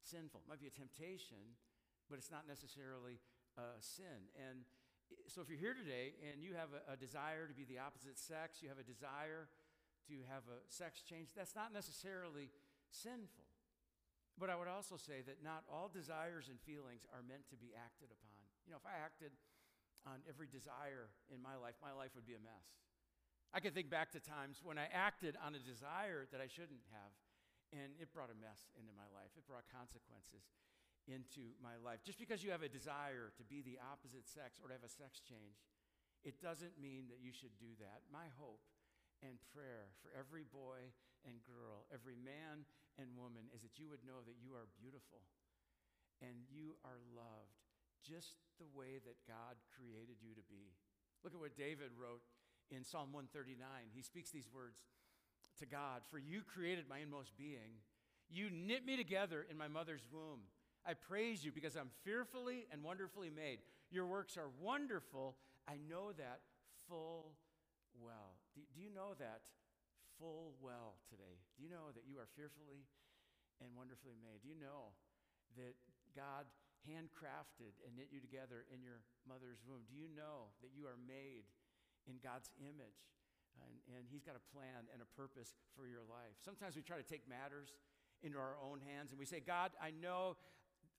sinful. 0.06 0.46
It 0.46 0.50
might 0.50 0.62
be 0.62 0.70
a 0.70 0.74
temptation, 0.74 1.58
but 2.06 2.22
it's 2.22 2.30
not 2.30 2.46
necessarily 2.46 3.18
a 3.58 3.82
sin. 3.82 4.30
And, 4.38 4.62
So 5.28 5.42
if 5.42 5.50
you're 5.50 5.60
here 5.60 5.74
today 5.74 6.14
and 6.22 6.46
you 6.46 6.54
have 6.54 6.70
a, 6.72 6.94
a 6.94 6.98
desire 6.98 7.50
to 7.50 7.56
be 7.58 7.66
the 7.66 7.82
opposite 7.82 8.22
sex, 8.22 8.62
you 8.62 8.70
have 8.70 8.80
a 8.80 8.86
desire 8.86 9.50
to 10.08 10.16
have 10.30 10.46
a 10.50 10.62
sex 10.70 11.02
change, 11.02 11.34
that's 11.34 11.56
not 11.56 11.74
necessarily 11.74 12.54
sinful. 12.90 13.50
But 14.42 14.50
I 14.50 14.58
would 14.58 14.66
also 14.66 14.98
say 14.98 15.22
that 15.30 15.46
not 15.46 15.62
all 15.70 15.86
desires 15.86 16.50
and 16.50 16.58
feelings 16.66 17.06
are 17.14 17.22
meant 17.22 17.46
to 17.54 17.58
be 17.62 17.78
acted 17.78 18.10
upon. 18.10 18.42
You 18.66 18.74
know, 18.74 18.82
if 18.82 18.90
I 18.90 18.98
acted 18.98 19.30
on 20.10 20.26
every 20.26 20.50
desire 20.50 21.14
in 21.30 21.38
my 21.38 21.54
life, 21.54 21.78
my 21.78 21.94
life 21.94 22.18
would 22.18 22.26
be 22.26 22.34
a 22.34 22.42
mess. 22.42 22.82
I 23.54 23.62
can 23.62 23.70
think 23.70 23.94
back 23.94 24.10
to 24.18 24.20
times 24.24 24.66
when 24.66 24.82
I 24.82 24.90
acted 24.90 25.38
on 25.38 25.54
a 25.54 25.62
desire 25.62 26.26
that 26.34 26.42
I 26.42 26.50
shouldn't 26.50 26.82
have, 26.90 27.14
and 27.70 27.94
it 28.02 28.10
brought 28.10 28.34
a 28.34 28.40
mess 28.42 28.74
into 28.74 28.90
my 28.98 29.06
life. 29.14 29.30
It 29.38 29.46
brought 29.46 29.70
consequences 29.70 30.50
into 31.06 31.54
my 31.62 31.78
life. 31.78 32.02
Just 32.02 32.18
because 32.18 32.42
you 32.42 32.50
have 32.50 32.66
a 32.66 32.72
desire 32.72 33.30
to 33.38 33.46
be 33.46 33.62
the 33.62 33.78
opposite 33.78 34.26
sex 34.26 34.58
or 34.58 34.74
to 34.74 34.76
have 34.76 34.82
a 34.82 34.90
sex 34.90 35.22
change, 35.22 35.62
it 36.26 36.42
doesn't 36.42 36.82
mean 36.82 37.14
that 37.14 37.22
you 37.22 37.30
should 37.30 37.54
do 37.62 37.78
that. 37.78 38.10
My 38.10 38.26
hope 38.42 38.66
and 39.22 39.38
prayer 39.54 39.94
for 40.02 40.10
every 40.18 40.50
boy 40.50 40.90
and 41.30 41.46
girl, 41.46 41.86
every 41.94 42.18
man 42.18 42.66
and 43.02 43.18
woman, 43.18 43.50
is 43.52 43.66
that 43.66 43.82
you 43.82 43.90
would 43.90 44.06
know 44.06 44.22
that 44.24 44.40
you 44.40 44.54
are 44.54 44.70
beautiful 44.78 45.26
and 46.22 46.46
you 46.48 46.78
are 46.86 47.02
loved 47.18 47.58
just 48.06 48.38
the 48.62 48.70
way 48.78 49.02
that 49.02 49.18
God 49.26 49.58
created 49.74 50.22
you 50.22 50.34
to 50.38 50.46
be. 50.50 50.74
Look 51.26 51.34
at 51.34 51.42
what 51.42 51.58
David 51.58 51.94
wrote 51.98 52.22
in 52.70 52.86
Psalm 52.86 53.14
139. 53.14 53.58
He 53.94 54.02
speaks 54.02 54.30
these 54.30 54.50
words 54.50 54.78
to 55.60 55.66
God 55.66 56.02
For 56.10 56.18
you 56.18 56.42
created 56.42 56.86
my 56.90 57.00
inmost 57.00 57.38
being, 57.38 57.82
you 58.30 58.50
knit 58.50 58.86
me 58.86 58.98
together 58.98 59.46
in 59.50 59.58
my 59.58 59.68
mother's 59.68 60.06
womb. 60.12 60.42
I 60.86 60.94
praise 60.94 61.46
you 61.46 61.52
because 61.52 61.76
I'm 61.76 61.92
fearfully 62.04 62.66
and 62.72 62.84
wonderfully 62.84 63.30
made. 63.30 63.60
Your 63.92 64.08
works 64.08 64.38
are 64.38 64.50
wonderful. 64.62 65.36
I 65.68 65.78
know 65.90 66.12
that 66.18 66.40
full 66.90 67.34
well. 68.02 68.40
Do, 68.56 68.62
do, 68.74 68.82
you 68.82 68.90
know 68.90 69.14
that 69.20 69.42
full 70.18 70.54
well 70.62 70.96
today? 71.10 71.38
Do 71.62 71.70
you 71.70 71.78
know 71.78 71.94
that 71.94 72.10
you 72.10 72.18
are 72.18 72.26
fearfully 72.34 72.90
and 73.62 73.70
wonderfully 73.78 74.18
made? 74.18 74.42
Do 74.42 74.50
you 74.50 74.58
know 74.58 74.98
that 75.62 75.78
God 76.18 76.50
handcrafted 76.90 77.78
and 77.86 77.94
knit 77.94 78.10
you 78.10 78.18
together 78.18 78.66
in 78.74 78.82
your 78.82 79.06
mother's 79.30 79.62
womb? 79.62 79.86
Do 79.86 79.94
you 79.94 80.10
know 80.10 80.50
that 80.66 80.74
you 80.74 80.90
are 80.90 80.98
made 80.98 81.46
in 82.10 82.18
God's 82.18 82.50
image? 82.58 83.06
Uh, 83.54 83.70
and, 83.70 83.78
and 83.94 84.04
He's 84.10 84.26
got 84.26 84.34
a 84.34 84.42
plan 84.50 84.90
and 84.90 85.06
a 85.06 85.10
purpose 85.14 85.54
for 85.78 85.86
your 85.86 86.02
life. 86.02 86.34
Sometimes 86.42 86.74
we 86.74 86.82
try 86.82 86.98
to 86.98 87.06
take 87.06 87.30
matters 87.30 87.78
into 88.26 88.42
our 88.42 88.58
own 88.58 88.82
hands 88.82 89.14
and 89.14 89.22
we 89.22 89.30
say, 89.30 89.38
God, 89.38 89.70
I 89.78 89.94
know, 89.94 90.42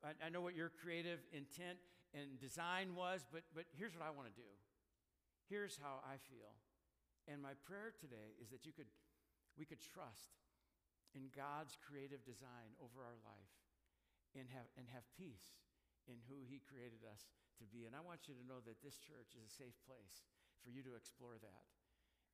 I 0.07 0.31
know 0.31 0.47
what 0.47 0.55
your 0.55 0.71
creative 0.71 1.27
intent 1.35 1.83
and 2.15 2.39
design 2.39 2.95
was, 2.95 3.27
but, 3.27 3.43
but 3.51 3.67
here's 3.75 3.99
what 3.99 4.07
I 4.07 4.15
want 4.15 4.31
to 4.31 4.37
do. 4.39 4.47
Here's 5.51 5.75
how 5.75 6.07
I 6.07 6.23
feel. 6.31 6.55
And 7.27 7.43
my 7.43 7.59
prayer 7.67 7.91
today 7.99 8.39
is 8.39 8.55
that 8.55 8.63
you 8.63 8.71
could, 8.71 8.87
we 9.59 9.67
could 9.67 9.83
trust 9.83 10.39
in 11.13 11.33
God's 11.33 11.77
creative 11.81 12.25
design 12.25 12.73
over 12.81 13.05
our 13.05 13.21
life 13.25 13.55
and 14.33 14.49
have, 14.49 14.69
and 14.81 14.89
have 14.93 15.05
peace 15.13 15.61
in 16.09 16.19
who 16.27 16.45
He 16.49 16.61
created 16.65 17.05
us 17.05 17.29
to 17.61 17.65
be. 17.69 17.85
And 17.85 17.95
I 17.95 18.03
want 18.03 18.27
you 18.27 18.35
to 18.35 18.49
know 18.49 18.65
that 18.65 18.81
this 18.81 18.97
church 18.99 19.37
is 19.37 19.45
a 19.45 19.53
safe 19.53 19.77
place 19.85 20.25
for 20.65 20.73
you 20.73 20.81
to 20.83 20.97
explore 20.97 21.37
that 21.39 21.65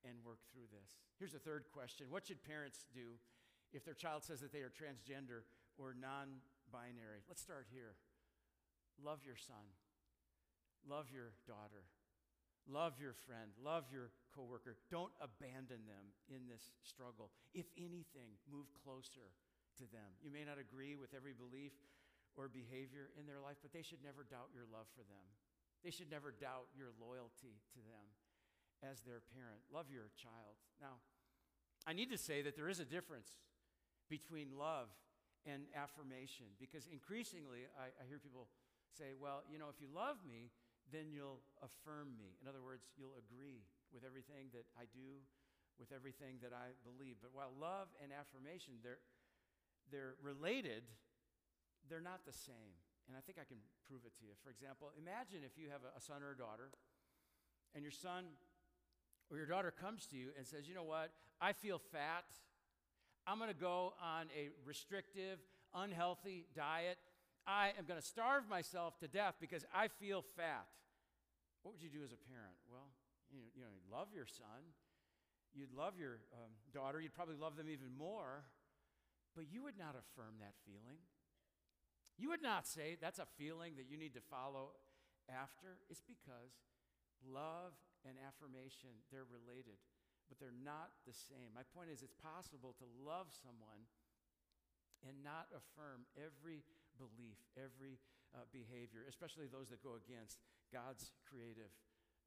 and 0.07 0.23
work 0.23 0.39
through 0.51 0.71
this. 0.71 0.95
Here's 1.19 1.35
a 1.35 1.43
third 1.43 1.67
question 1.75 2.07
What 2.11 2.27
should 2.27 2.43
parents 2.43 2.87
do 2.95 3.19
if 3.75 3.85
their 3.85 3.99
child 3.99 4.23
says 4.23 4.41
that 4.41 4.55
they 4.55 4.63
are 4.63 4.73
transgender 4.73 5.45
or 5.77 5.95
non 5.95 6.41
binary? 6.71 7.27
Let's 7.27 7.43
start 7.43 7.67
here. 7.71 7.99
Love 8.99 9.23
your 9.23 9.39
son, 9.39 9.79
love 10.83 11.07
your 11.15 11.31
daughter, 11.47 11.87
Love 12.69 13.01
your 13.01 13.17
friend, 13.25 13.49
love 13.65 13.89
your 13.89 14.13
coworker. 14.37 14.77
Don't 14.93 15.13
abandon 15.25 15.89
them 15.89 16.13
in 16.29 16.45
this 16.45 16.69
struggle. 16.85 17.33
If 17.57 17.65
anything, 17.81 18.37
move 18.45 18.69
closer 18.85 19.33
to 19.81 19.89
them. 19.89 20.13
You 20.21 20.29
may 20.29 20.45
not 20.45 20.61
agree 20.61 20.93
with 20.93 21.17
every 21.17 21.33
belief 21.33 21.73
or 22.37 22.47
behavior 22.47 23.09
in 23.17 23.25
their 23.25 23.41
life, 23.41 23.57
but 23.65 23.73
they 23.73 23.81
should 23.81 24.05
never 24.05 24.21
doubt 24.21 24.53
your 24.53 24.69
love 24.69 24.87
for 24.93 25.01
them. 25.09 25.27
They 25.81 25.91
should 25.91 26.13
never 26.13 26.29
doubt 26.29 26.69
your 26.77 26.93
loyalty 27.01 27.57
to 27.73 27.81
them 27.81 28.07
as 28.85 29.01
their 29.01 29.25
parent. 29.33 29.65
Love 29.73 29.89
your 29.89 30.13
child. 30.15 30.61
Now, 30.77 31.01
I 31.87 31.97
need 31.97 32.11
to 32.13 32.21
say 32.21 32.43
that 32.43 32.55
there 32.55 32.69
is 32.69 32.79
a 32.79 32.87
difference 32.87 33.33
between 34.11 34.53
love 34.59 34.93
and 35.47 35.65
affirmation 35.73 36.53
because 36.61 36.87
increasingly 36.91 37.65
I, 37.79 37.95
I 37.97 38.05
hear 38.05 38.19
people 38.19 38.49
say, 38.93 39.17
well, 39.17 39.43
you 39.49 39.59
know, 39.59 39.71
if 39.71 39.81
you 39.81 39.89
love 39.89 40.19
me, 40.27 40.51
then 40.93 41.13
you'll 41.13 41.45
affirm 41.61 42.17
me. 42.17 42.37
In 42.41 42.49
other 42.49 42.65
words, 42.65 42.89
you'll 42.97 43.17
agree 43.19 43.67
with 43.93 44.05
everything 44.05 44.53
that 44.57 44.65
I 44.77 44.89
do, 44.89 45.21
with 45.77 45.93
everything 45.93 46.41
that 46.41 46.53
I 46.53 46.77
believe. 46.85 47.21
But 47.21 47.33
while 47.33 47.53
love 47.53 47.89
and 48.01 48.13
affirmation, 48.13 48.81
they're, 48.81 49.03
they're 49.93 50.17
related, 50.21 50.89
they're 51.89 52.05
not 52.05 52.25
the 52.25 52.35
same. 52.35 52.77
And 53.09 53.17
I 53.17 53.25
think 53.25 53.41
I 53.41 53.49
can 53.49 53.61
prove 53.89 54.05
it 54.05 54.13
to 54.21 54.29
you. 54.29 54.37
For 54.45 54.53
example, 54.53 54.93
imagine 55.01 55.41
if 55.45 55.57
you 55.57 55.73
have 55.73 55.81
a, 55.85 55.97
a 55.97 56.03
son 56.03 56.21
or 56.21 56.37
a 56.37 56.39
daughter, 56.39 56.73
and 57.75 57.83
your 57.85 57.93
son 57.93 58.37
or 59.31 59.37
your 59.37 59.47
daughter 59.47 59.73
comes 59.73 60.07
to 60.07 60.17
you 60.17 60.29
and 60.37 60.47
says, 60.47 60.69
You 60.69 60.75
know 60.75 60.85
what? 60.85 61.13
I 61.41 61.53
feel 61.53 61.79
fat. 61.79 62.25
I'm 63.27 63.39
going 63.39 63.53
to 63.53 63.57
go 63.57 63.93
on 64.03 64.27
a 64.37 64.49
restrictive, 64.65 65.39
unhealthy 65.75 66.47
diet. 66.57 66.97
I 67.49 67.73
am 67.81 67.89
going 67.89 67.99
to 67.99 68.05
starve 68.05 68.45
myself 68.45 69.01
to 69.01 69.09
death 69.09 69.41
because 69.41 69.65
I 69.73 69.89
feel 69.89 70.21
fat. 70.37 70.69
What 71.65 71.73
would 71.73 71.83
you 71.83 71.89
do 71.89 72.05
as 72.05 72.13
a 72.13 72.21
parent? 72.29 72.61
Well, 72.69 72.93
you 73.33 73.65
know, 73.65 73.73
you 73.73 73.81
love 73.89 74.13
your 74.13 74.29
son, 74.29 74.77
you'd 75.57 75.73
love 75.73 75.97
your 75.97 76.21
um, 76.37 76.53
daughter, 76.77 77.01
you'd 77.01 77.17
probably 77.17 77.41
love 77.41 77.57
them 77.57 77.73
even 77.73 77.89
more, 77.97 78.45
but 79.33 79.49
you 79.49 79.65
would 79.65 79.81
not 79.81 79.97
affirm 79.97 80.37
that 80.45 80.61
feeling. 80.69 81.01
You 82.21 82.29
would 82.29 82.45
not 82.45 82.69
say 82.69 83.01
that's 83.01 83.19
a 83.19 83.29
feeling 83.41 83.81
that 83.81 83.89
you 83.89 83.97
need 83.97 84.13
to 84.13 84.25
follow 84.29 84.77
after. 85.33 85.81
It's 85.89 86.05
because 86.05 86.53
love 87.25 87.73
and 88.05 88.21
affirmation, 88.21 88.93
they're 89.09 89.29
related, 89.29 89.81
but 90.29 90.37
they're 90.37 90.53
not 90.53 90.93
the 91.09 91.17
same. 91.17 91.57
My 91.57 91.65
point 91.65 91.89
is, 91.89 92.05
it's 92.05 92.17
possible 92.21 92.77
to 92.77 92.87
love 93.01 93.33
someone 93.33 93.89
and 95.07 95.23
not 95.23 95.47
affirm 95.55 96.11
every 96.19 96.67
belief, 96.99 97.39
every 97.55 98.03
uh, 98.35 98.45
behavior, 98.51 99.07
especially 99.07 99.47
those 99.47 99.71
that 99.71 99.81
go 99.81 99.95
against 99.97 100.43
God's 100.75 101.15
creative 101.25 101.71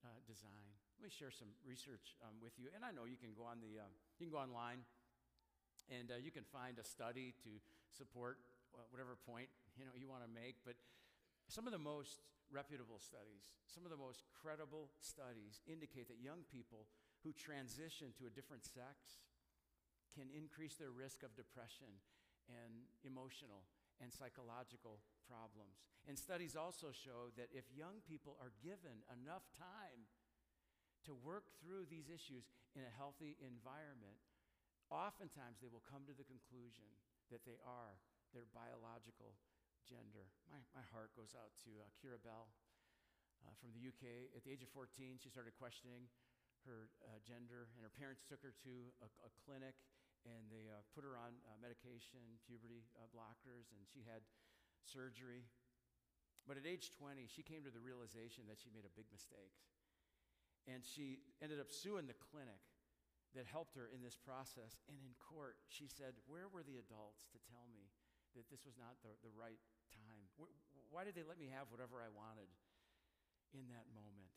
uh, 0.01 0.17
design. 0.25 0.71
Let 0.97 1.09
me 1.09 1.13
share 1.13 1.29
some 1.29 1.51
research 1.61 2.17
um, 2.23 2.39
with 2.39 2.55
you, 2.57 2.73
and 2.73 2.81
I 2.81 2.95
know 2.95 3.05
you 3.05 3.19
can 3.19 3.35
go 3.35 3.45
on 3.45 3.59
the 3.59 3.83
uh, 3.83 3.91
you 4.17 4.29
can 4.29 4.33
go 4.33 4.41
online, 4.41 4.81
and 5.89 6.09
uh, 6.09 6.17
you 6.21 6.31
can 6.33 6.45
find 6.47 6.77
a 6.79 6.85
study 6.85 7.33
to 7.43 7.51
support 7.91 8.39
whatever 8.89 9.19
point 9.27 9.51
you 9.75 9.83
know 9.83 9.93
you 9.97 10.07
want 10.07 10.23
to 10.23 10.31
make. 10.31 10.61
But 10.63 10.79
some 11.49 11.67
of 11.67 11.73
the 11.73 11.81
most 11.81 12.23
reputable 12.51 12.99
studies, 12.99 13.55
some 13.65 13.87
of 13.87 13.91
the 13.91 13.99
most 13.99 14.27
credible 14.35 14.91
studies, 14.99 15.63
indicate 15.65 16.11
that 16.11 16.19
young 16.21 16.43
people 16.51 16.85
who 17.23 17.31
transition 17.33 18.11
to 18.19 18.27
a 18.27 18.31
different 18.33 18.65
sex 18.67 19.23
can 20.11 20.27
increase 20.35 20.75
their 20.75 20.91
risk 20.91 21.23
of 21.23 21.31
depression 21.39 21.89
and 22.51 22.83
emotional 23.07 23.63
and 24.01 24.09
psychological 24.09 24.99
problems. 25.29 25.85
And 26.09 26.17
studies 26.17 26.57
also 26.57 26.89
show 26.89 27.29
that 27.37 27.53
if 27.53 27.69
young 27.69 28.01
people 28.03 28.35
are 28.41 28.51
given 28.65 29.05
enough 29.13 29.45
time 29.53 30.09
to 31.05 31.13
work 31.13 31.53
through 31.61 31.85
these 31.85 32.09
issues 32.09 32.49
in 32.73 32.81
a 32.81 32.97
healthy 32.97 33.37
environment, 33.39 34.17
oftentimes 34.89 35.61
they 35.61 35.69
will 35.69 35.85
come 35.85 36.03
to 36.09 36.17
the 36.17 36.25
conclusion 36.25 36.89
that 37.29 37.45
they 37.45 37.61
are 37.61 38.01
their 38.33 38.49
biological 38.51 39.37
gender. 39.85 40.33
My, 40.49 40.59
my 40.73 40.85
heart 40.89 41.13
goes 41.13 41.37
out 41.37 41.53
to 41.65 41.71
uh, 41.81 41.87
Keira 42.01 42.19
Bell 42.21 42.49
uh, 43.45 43.53
from 43.57 43.73
the 43.73 43.81
UK. 43.81 44.33
At 44.33 44.45
the 44.45 44.51
age 44.53 44.65
of 44.65 44.69
14, 44.73 45.21
she 45.21 45.29
started 45.29 45.53
questioning 45.57 46.09
her 46.65 46.93
uh, 47.01 47.17
gender, 47.25 47.73
and 47.73 47.81
her 47.81 47.93
parents 47.93 48.21
took 48.21 48.41
her 48.45 48.53
to 48.61 48.93
a, 49.01 49.09
a 49.25 49.31
clinic 49.41 49.73
and 50.25 50.49
they 50.53 50.69
uh, 50.69 50.85
put 50.93 51.01
her 51.01 51.17
on 51.17 51.33
uh, 51.45 51.57
medication, 51.57 52.21
puberty 52.45 52.85
uh, 52.97 53.09
blockers, 53.09 53.73
and 53.73 53.81
she 53.89 54.05
had 54.05 54.21
surgery. 54.85 55.49
But 56.45 56.57
at 56.57 56.65
age 56.65 56.93
20, 56.97 57.29
she 57.29 57.45
came 57.45 57.61
to 57.65 57.73
the 57.73 57.81
realization 57.81 58.49
that 58.49 58.57
she 58.57 58.73
made 58.73 58.85
a 58.85 58.93
big 58.93 59.09
mistake. 59.13 59.53
And 60.69 60.85
she 60.85 61.25
ended 61.41 61.57
up 61.57 61.73
suing 61.73 62.05
the 62.05 62.17
clinic 62.17 62.61
that 63.33 63.49
helped 63.49 63.73
her 63.77 63.89
in 63.89 64.03
this 64.03 64.17
process. 64.17 64.77
And 64.85 64.97
in 65.01 65.13
court, 65.17 65.57
she 65.71 65.89
said, 65.89 66.17
Where 66.29 66.51
were 66.51 66.61
the 66.61 66.77
adults 66.77 67.25
to 67.33 67.39
tell 67.49 67.65
me 67.71 67.89
that 68.37 68.45
this 68.49 68.67
was 68.67 68.77
not 68.77 68.99
the, 69.01 69.13
the 69.25 69.33
right 69.33 69.61
time? 69.89 70.29
Why 70.91 71.07
did 71.07 71.17
they 71.17 71.25
let 71.25 71.39
me 71.39 71.49
have 71.49 71.71
whatever 71.71 72.03
I 72.03 72.11
wanted 72.11 72.51
in 73.55 73.65
that 73.73 73.87
moment? 73.95 74.29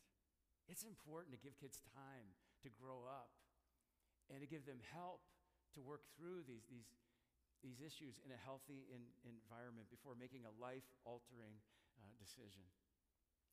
It's 0.65 0.81
important 0.81 1.35
to 1.35 1.39
give 1.41 1.53
kids 1.59 1.83
time 1.93 2.33
to 2.65 2.73
grow 2.73 3.05
up 3.05 3.29
and 4.33 4.41
to 4.41 4.49
give 4.49 4.65
them 4.65 4.81
help 4.95 5.21
to 5.75 5.83
work 5.83 6.01
through 6.15 6.47
these, 6.47 6.63
these, 6.71 6.87
these 7.61 7.79
issues 7.83 8.17
in 8.23 8.31
a 8.31 8.39
healthy 8.39 8.87
in, 8.89 9.03
environment 9.27 9.91
before 9.91 10.15
making 10.15 10.47
a 10.47 10.53
life 10.57 10.87
altering 11.03 11.59
uh, 11.99 12.07
decision. 12.17 12.63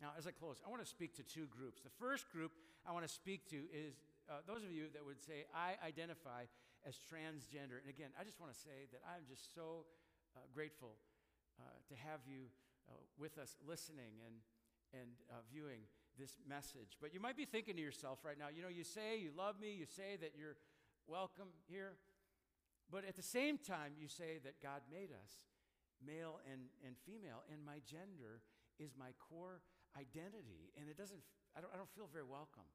Now, 0.00 0.14
as 0.18 0.26
I 0.26 0.32
close, 0.34 0.58
I 0.64 0.70
want 0.70 0.82
to 0.82 0.88
speak 0.88 1.14
to 1.18 1.22
two 1.22 1.46
groups. 1.46 1.82
The 1.82 1.94
first 2.02 2.26
group 2.30 2.50
I 2.82 2.90
want 2.90 3.06
to 3.06 3.12
speak 3.12 3.46
to 3.54 3.70
is 3.70 4.02
uh, 4.26 4.42
those 4.46 4.66
of 4.66 4.70
you 4.74 4.90
that 4.94 5.02
would 5.06 5.22
say, 5.22 5.46
I 5.54 5.78
identify 5.78 6.50
as 6.82 6.98
transgender. 6.98 7.78
And 7.78 7.86
again, 7.86 8.10
I 8.18 8.26
just 8.26 8.42
want 8.42 8.50
to 8.50 8.58
say 8.58 8.90
that 8.90 9.02
I'm 9.06 9.22
just 9.30 9.54
so 9.54 9.86
uh, 10.34 10.42
grateful 10.50 10.98
uh, 11.60 11.78
to 11.86 11.94
have 11.94 12.26
you 12.26 12.50
uh, 12.90 12.98
with 13.18 13.38
us 13.38 13.54
listening 13.62 14.18
and, 14.26 14.34
and 14.90 15.10
uh, 15.30 15.46
viewing 15.46 15.86
this 16.18 16.34
message. 16.48 16.98
But 17.00 17.14
you 17.14 17.20
might 17.20 17.36
be 17.36 17.46
thinking 17.46 17.76
to 17.76 17.82
yourself 17.82 18.18
right 18.24 18.38
now, 18.38 18.50
you 18.50 18.62
know, 18.62 18.68
you 18.68 18.84
say 18.84 19.18
you 19.18 19.30
love 19.36 19.60
me, 19.60 19.72
you 19.72 19.86
say 19.86 20.18
that 20.20 20.32
you're 20.36 20.56
welcome 21.06 21.48
here, 21.70 21.94
but 22.92 23.08
at 23.08 23.16
the 23.16 23.24
same 23.24 23.56
time, 23.56 23.96
you 23.96 24.04
say 24.04 24.36
that 24.44 24.60
God 24.60 24.84
made 24.92 25.08
us 25.08 25.48
male 26.04 26.44
and, 26.44 26.68
and 26.84 26.92
female, 27.08 27.40
and 27.48 27.64
my 27.64 27.80
gender 27.88 28.44
is 28.76 28.92
my 28.92 29.16
core 29.16 29.64
identity. 29.96 30.68
And 30.76 30.92
it 30.92 31.00
doesn't, 31.00 31.24
I 31.56 31.64
don't, 31.64 31.72
I 31.72 31.80
don't 31.80 31.88
feel 31.96 32.12
very 32.12 32.28
welcome. 32.28 32.68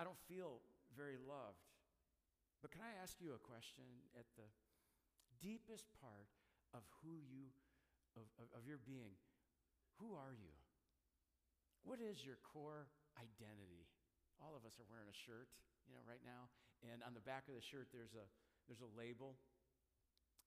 I 0.00 0.08
don't 0.08 0.18
feel 0.24 0.64
very 0.96 1.20
loved. 1.20 1.60
But 2.64 2.72
can 2.72 2.80
I 2.80 2.96
ask 3.04 3.20
you 3.20 3.36
a 3.36 3.42
question 3.44 3.84
at 4.16 4.24
the 4.40 4.48
deepest 5.44 5.92
part 6.00 6.32
of 6.72 6.80
who 7.04 7.20
you, 7.20 7.52
of, 8.16 8.24
of, 8.40 8.48
of 8.56 8.62
your 8.64 8.80
being? 8.80 9.20
Who 10.00 10.16
are 10.16 10.32
you? 10.32 10.56
What 11.84 12.00
is 12.00 12.24
your 12.24 12.40
core 12.40 12.88
identity? 13.20 13.84
All 14.40 14.56
of 14.56 14.64
us 14.64 14.80
are 14.80 14.88
wearing 14.88 15.12
a 15.12 15.14
shirt, 15.28 15.52
you 15.84 15.92
know, 15.92 16.00
right 16.08 16.24
now. 16.24 16.48
And 16.80 17.04
on 17.04 17.12
the 17.12 17.22
back 17.22 17.44
of 17.46 17.54
the 17.54 17.60
shirt, 17.60 17.92
there's 17.92 18.16
a, 18.16 18.24
there's 18.68 18.82
a 18.82 18.92
label. 18.98 19.36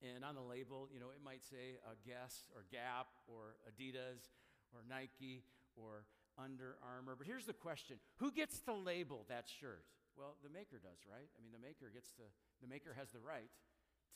And 0.02 0.24
on 0.24 0.34
the 0.34 0.44
label, 0.44 0.88
you 0.92 1.00
know, 1.00 1.10
it 1.10 1.18
might 1.24 1.42
say 1.42 1.82
a 1.82 1.94
Guess 2.06 2.46
or 2.54 2.62
Gap 2.70 3.10
or 3.26 3.58
Adidas 3.66 4.30
or 4.70 4.86
Nike 4.86 5.42
or 5.74 6.06
Under 6.38 6.78
Armour. 6.82 7.16
But 7.18 7.26
here's 7.26 7.46
the 7.46 7.56
question 7.56 7.98
Who 8.18 8.30
gets 8.30 8.60
to 8.70 8.74
label 8.74 9.26
that 9.28 9.46
shirt? 9.48 9.84
Well, 10.16 10.34
the 10.42 10.50
maker 10.50 10.82
does, 10.82 11.06
right? 11.06 11.30
I 11.34 11.38
mean, 11.42 11.54
the 11.54 11.62
maker 11.62 11.90
gets 11.94 12.10
to, 12.18 12.26
the 12.58 12.66
maker 12.66 12.90
has 12.98 13.14
the 13.14 13.22
right 13.22 13.50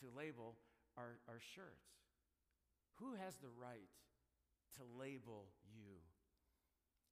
to 0.03 0.11
label 0.11 0.59
our, 0.99 1.23
our 1.31 1.39
shirts. 1.39 2.03
Who 2.99 3.15
has 3.15 3.39
the 3.39 3.55
right 3.55 3.91
to 4.79 4.83
label 4.99 5.47
you? 5.71 6.03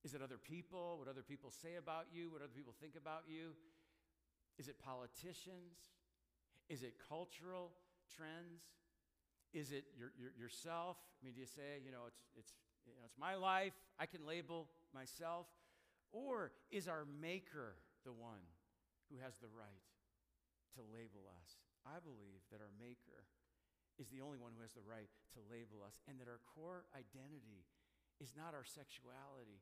Is 0.03 0.15
it 0.15 0.23
other 0.23 0.39
people? 0.39 0.99
What 0.99 1.07
other 1.07 1.23
people 1.23 1.51
say 1.55 1.77
about 1.79 2.11
you? 2.11 2.31
What 2.31 2.43
other 2.43 2.55
people 2.55 2.75
think 2.81 2.97
about 2.97 3.31
you? 3.31 3.55
Is 4.59 4.67
it 4.67 4.77
politicians? 4.83 5.79
Is 6.71 6.87
it 6.87 6.95
cultural 7.11 7.75
trends? 8.15 8.63
Is 9.53 9.75
it 9.75 9.85
your, 9.99 10.15
your, 10.15 10.31
yourself? 10.39 10.97
I 11.19 11.27
mean, 11.27 11.35
do 11.35 11.43
you 11.43 11.51
say, 11.51 11.83
you 11.83 11.91
know, 11.91 12.07
it's, 12.07 12.23
it's, 12.39 12.55
you 12.87 12.95
know, 12.95 13.03
it's 13.05 13.19
my 13.19 13.35
life, 13.35 13.75
I 13.99 14.07
can 14.07 14.23
label 14.23 14.71
myself? 14.95 15.51
Or 16.15 16.55
is 16.71 16.87
our 16.87 17.03
maker 17.19 17.75
the 18.07 18.15
one 18.15 18.47
who 19.11 19.19
has 19.19 19.35
the 19.43 19.51
right 19.51 19.85
to 20.79 20.87
label 20.95 21.27
us? 21.27 21.59
I 21.83 21.99
believe 21.99 22.47
that 22.55 22.63
our 22.63 22.71
maker 22.79 23.27
is 23.99 24.07
the 24.09 24.23
only 24.23 24.39
one 24.39 24.55
who 24.55 24.63
has 24.63 24.73
the 24.73 24.87
right 24.87 25.11
to 25.35 25.41
label 25.51 25.83
us, 25.83 25.99
and 26.09 26.17
that 26.23 26.31
our 26.31 26.41
core 26.55 26.87
identity 26.95 27.67
is 28.23 28.33
not 28.39 28.55
our 28.55 28.65
sexuality 28.65 29.61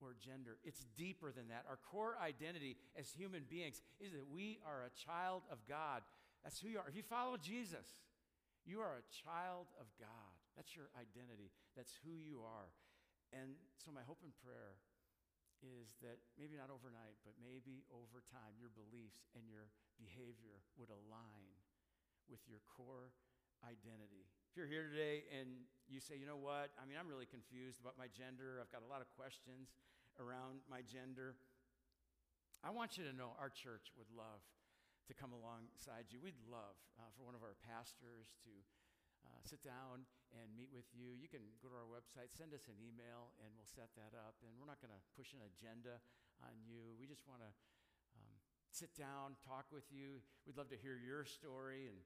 or 0.00 0.16
gender. 0.18 0.56
It's 0.64 0.86
deeper 0.96 1.32
than 1.32 1.48
that. 1.48 1.64
Our 1.68 1.78
core 1.78 2.16
identity 2.22 2.76
as 2.98 3.10
human 3.10 3.42
beings 3.48 3.82
is 4.00 4.12
that 4.12 4.26
we 4.30 4.58
are 4.64 4.86
a 4.86 4.92
child 4.94 5.42
of 5.50 5.58
God. 5.68 6.02
That's 6.44 6.60
who 6.60 6.68
you 6.68 6.78
are. 6.78 6.86
If 6.86 6.94
you 6.94 7.02
follow 7.02 7.40
Jesus, 7.40 7.88
you 8.68 8.84
are 8.84 9.00
a 9.00 9.08
child 9.24 9.72
of 9.80 9.88
God. 9.96 10.36
That's 10.54 10.76
your 10.76 10.92
identity. 10.94 11.50
That's 11.72 11.96
who 12.04 12.20
you 12.20 12.44
are. 12.44 12.70
And 13.32 13.56
so, 13.80 13.90
my 13.90 14.04
hope 14.06 14.20
and 14.22 14.30
prayer 14.44 14.78
is 15.64 15.96
that 16.04 16.20
maybe 16.36 16.60
not 16.60 16.68
overnight, 16.68 17.16
but 17.24 17.34
maybe 17.40 17.88
over 17.88 18.20
time, 18.28 18.54
your 18.60 18.70
beliefs 18.76 19.32
and 19.32 19.48
your 19.48 19.72
behavior 19.96 20.60
would 20.76 20.92
align 20.92 21.48
with 22.28 22.44
your 22.44 22.60
core 22.68 23.12
identity. 23.64 24.28
If 24.52 24.60
you're 24.60 24.68
here 24.68 24.86
today 24.86 25.24
and 25.32 25.64
you 25.88 25.98
say, 25.98 26.20
you 26.20 26.28
know 26.28 26.38
what, 26.38 26.76
I 26.76 26.84
mean, 26.84 27.00
I'm 27.00 27.08
really 27.08 27.26
confused 27.26 27.80
about 27.80 27.96
my 27.96 28.12
gender, 28.12 28.60
I've 28.60 28.70
got 28.70 28.84
a 28.84 28.90
lot 28.90 29.00
of 29.00 29.08
questions 29.16 29.72
around 30.20 30.60
my 30.68 30.84
gender, 30.84 31.34
I 32.60 32.70
want 32.70 32.96
you 32.96 33.04
to 33.04 33.12
know 33.12 33.36
our 33.36 33.52
church 33.52 33.92
would 33.96 34.08
love 34.12 34.40
to 35.08 35.12
come 35.12 35.36
alongside 35.36 36.08
you. 36.08 36.20
We'd 36.20 36.38
love 36.48 36.76
uh, 36.96 37.12
for 37.12 37.28
one 37.28 37.36
of 37.36 37.44
our 37.44 37.56
pastors 37.60 38.32
to 38.48 38.52
uh, 39.24 39.40
sit 39.44 39.60
down 39.64 40.08
and 40.32 40.52
meet 40.56 40.72
with 40.72 40.88
you. 40.92 41.12
You 41.16 41.28
can 41.28 41.44
go 41.60 41.68
to 41.72 41.76
our 41.76 41.88
website, 41.88 42.32
send 42.32 42.52
us 42.52 42.68
an 42.68 42.76
email, 42.80 43.32
and 43.40 43.52
we'll 43.56 43.68
set 43.68 43.92
that 43.96 44.16
up. 44.16 44.36
And 44.44 44.52
we're 44.56 44.68
not 44.68 44.80
going 44.80 44.92
to 44.92 45.02
push 45.16 45.32
an 45.36 45.44
agenda 45.44 46.00
on 46.44 46.56
you. 46.64 46.96
We 46.96 47.08
just 47.08 47.24
want 47.28 47.44
to 47.44 47.50
um, 48.16 48.36
sit 48.72 48.92
down, 48.96 49.36
talk 49.44 49.68
with 49.72 49.88
you. 49.92 50.24
We'd 50.48 50.56
love 50.56 50.72
to 50.72 50.80
hear 50.80 50.96
your 50.96 51.24
story 51.24 51.88
and 51.88 51.96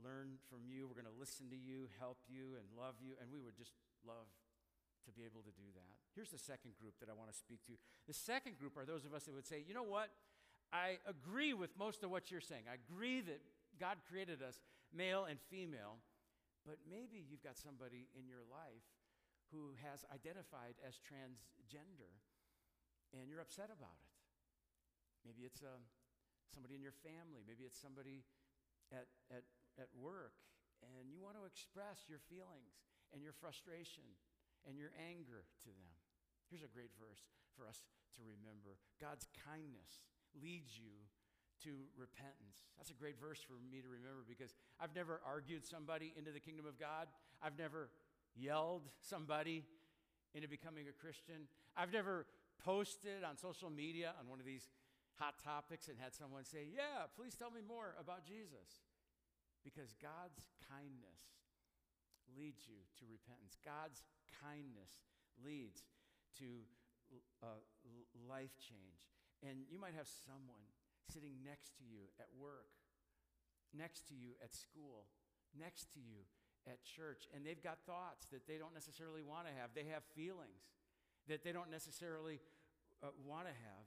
learn 0.00 0.40
from 0.48 0.64
you. 0.68 0.88
We're 0.88 0.98
going 0.98 1.10
to 1.10 1.20
listen 1.20 1.48
to 1.52 1.58
you, 1.58 1.88
help 2.00 2.20
you, 2.28 2.56
and 2.56 2.64
love 2.76 3.00
you. 3.00 3.16
And 3.20 3.28
we 3.32 3.40
would 3.40 3.56
just 3.56 3.76
love 4.04 4.28
to 5.06 5.10
be 5.12 5.24
able 5.24 5.40
to 5.44 5.54
do 5.56 5.68
that. 5.72 5.94
Here's 6.12 6.28
the 6.28 6.40
second 6.40 6.76
group 6.76 7.00
that 7.00 7.08
I 7.08 7.16
want 7.16 7.32
to 7.32 7.36
speak 7.36 7.64
to. 7.68 7.80
The 8.04 8.16
second 8.16 8.60
group 8.60 8.76
are 8.76 8.84
those 8.84 9.08
of 9.08 9.16
us 9.16 9.24
that 9.24 9.32
would 9.32 9.48
say, 9.48 9.64
you 9.64 9.72
know 9.72 9.86
what? 9.86 10.12
I 10.72 10.98
agree 11.08 11.54
with 11.54 11.72
most 11.78 12.04
of 12.04 12.10
what 12.10 12.30
you're 12.30 12.44
saying. 12.44 12.68
I 12.68 12.76
agree 12.76 13.20
that 13.22 13.40
God 13.80 13.96
created 14.08 14.42
us 14.42 14.60
male 14.92 15.24
and 15.24 15.40
female, 15.48 15.96
but 16.66 16.76
maybe 16.84 17.24
you've 17.24 17.42
got 17.42 17.56
somebody 17.56 18.08
in 18.12 18.28
your 18.28 18.44
life 18.44 18.84
who 19.48 19.72
has 19.80 20.04
identified 20.12 20.76
as 20.84 21.00
transgender 21.00 22.12
and 23.16 23.32
you're 23.32 23.40
upset 23.40 23.72
about 23.72 23.96
it. 23.96 24.12
Maybe 25.24 25.48
it's 25.48 25.64
uh, 25.64 25.80
somebody 26.52 26.76
in 26.76 26.84
your 26.84 26.96
family, 27.00 27.40
maybe 27.48 27.64
it's 27.64 27.80
somebody 27.80 28.24
at, 28.92 29.08
at 29.32 29.44
at 29.78 29.88
work 29.94 30.34
and 30.82 31.10
you 31.10 31.22
want 31.22 31.38
to 31.38 31.46
express 31.46 32.06
your 32.10 32.22
feelings 32.26 32.82
and 33.14 33.22
your 33.22 33.32
frustration 33.34 34.04
and 34.66 34.74
your 34.74 34.90
anger 34.98 35.46
to 35.64 35.70
them. 35.70 35.94
Here's 36.50 36.66
a 36.66 36.70
great 36.70 36.92
verse 36.98 37.22
for 37.54 37.66
us 37.66 37.86
to 38.18 38.22
remember 38.26 38.78
God's 38.98 39.30
kindness 39.46 40.06
leads 40.36 40.76
you 40.76 40.92
to 41.64 41.74
repentance. 41.96 42.70
That's 42.76 42.90
a 42.90 42.94
great 42.94 43.18
verse 43.18 43.40
for 43.42 43.58
me 43.58 43.82
to 43.82 43.88
remember 43.88 44.22
because 44.28 44.54
I've 44.78 44.94
never 44.94 45.20
argued 45.26 45.66
somebody 45.66 46.14
into 46.16 46.30
the 46.30 46.40
kingdom 46.40 46.66
of 46.66 46.78
God. 46.78 47.08
I've 47.42 47.58
never 47.58 47.90
yelled 48.36 48.90
somebody 49.02 49.64
into 50.34 50.48
becoming 50.48 50.86
a 50.86 50.94
Christian. 50.94 51.50
I've 51.76 51.92
never 51.92 52.26
posted 52.62 53.24
on 53.24 53.36
social 53.36 53.70
media 53.70 54.14
on 54.20 54.28
one 54.28 54.38
of 54.38 54.46
these 54.46 54.70
hot 55.18 55.34
topics 55.42 55.88
and 55.88 55.98
had 55.98 56.14
someone 56.14 56.44
say, 56.44 56.70
Yeah, 56.70 57.10
please 57.16 57.34
tell 57.34 57.50
me 57.50 57.60
more 57.66 57.94
about 57.98 58.24
Jesus. 58.24 58.86
Because 59.64 59.94
God's 59.98 60.46
kindness 60.70 61.18
leads 62.38 62.62
you 62.70 62.78
to 63.02 63.04
repentance. 63.10 63.58
God's 63.64 64.06
kindness 64.38 65.02
leads 65.42 65.82
to 66.38 66.62
uh, 67.42 67.58
life 68.30 68.54
change. 68.62 69.10
And 69.46 69.66
you 69.70 69.78
might 69.78 69.94
have 69.94 70.10
someone 70.10 70.66
sitting 71.06 71.40
next 71.46 71.78
to 71.78 71.84
you 71.86 72.10
at 72.18 72.26
work, 72.34 72.74
next 73.70 74.08
to 74.08 74.14
you 74.14 74.34
at 74.42 74.54
school, 74.54 75.06
next 75.54 75.92
to 75.94 76.00
you 76.00 76.26
at 76.66 76.84
church, 76.84 77.24
and 77.32 77.46
they've 77.46 77.62
got 77.62 77.80
thoughts 77.86 78.26
that 78.28 78.44
they 78.44 78.58
don't 78.60 78.74
necessarily 78.74 79.22
want 79.22 79.46
to 79.48 79.54
have. 79.56 79.72
They 79.72 79.88
have 79.88 80.04
feelings 80.12 80.68
that 81.30 81.44
they 81.44 81.52
don't 81.52 81.70
necessarily 81.70 82.40
uh, 83.00 83.14
want 83.24 83.46
to 83.46 83.54
have. 83.54 83.84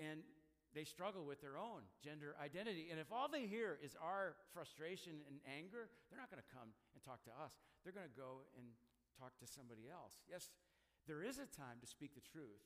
And 0.00 0.26
they 0.74 0.84
struggle 0.84 1.24
with 1.24 1.40
their 1.40 1.56
own 1.56 1.88
gender 2.04 2.36
identity. 2.36 2.88
And 2.90 3.00
if 3.00 3.08
all 3.08 3.32
they 3.32 3.46
hear 3.46 3.78
is 3.80 3.96
our 3.96 4.36
frustration 4.52 5.24
and 5.24 5.40
anger, 5.48 5.88
they're 6.08 6.20
not 6.20 6.28
going 6.28 6.42
to 6.42 6.52
come 6.52 6.74
and 6.92 7.00
talk 7.00 7.24
to 7.24 7.32
us. 7.32 7.56
They're 7.80 7.96
going 7.96 8.08
to 8.08 8.18
go 8.18 8.44
and 8.58 8.76
talk 9.16 9.32
to 9.40 9.48
somebody 9.48 9.88
else. 9.88 10.20
Yes, 10.28 10.52
there 11.08 11.24
is 11.24 11.40
a 11.40 11.48
time 11.48 11.80
to 11.80 11.88
speak 11.88 12.12
the 12.12 12.20
truth, 12.20 12.60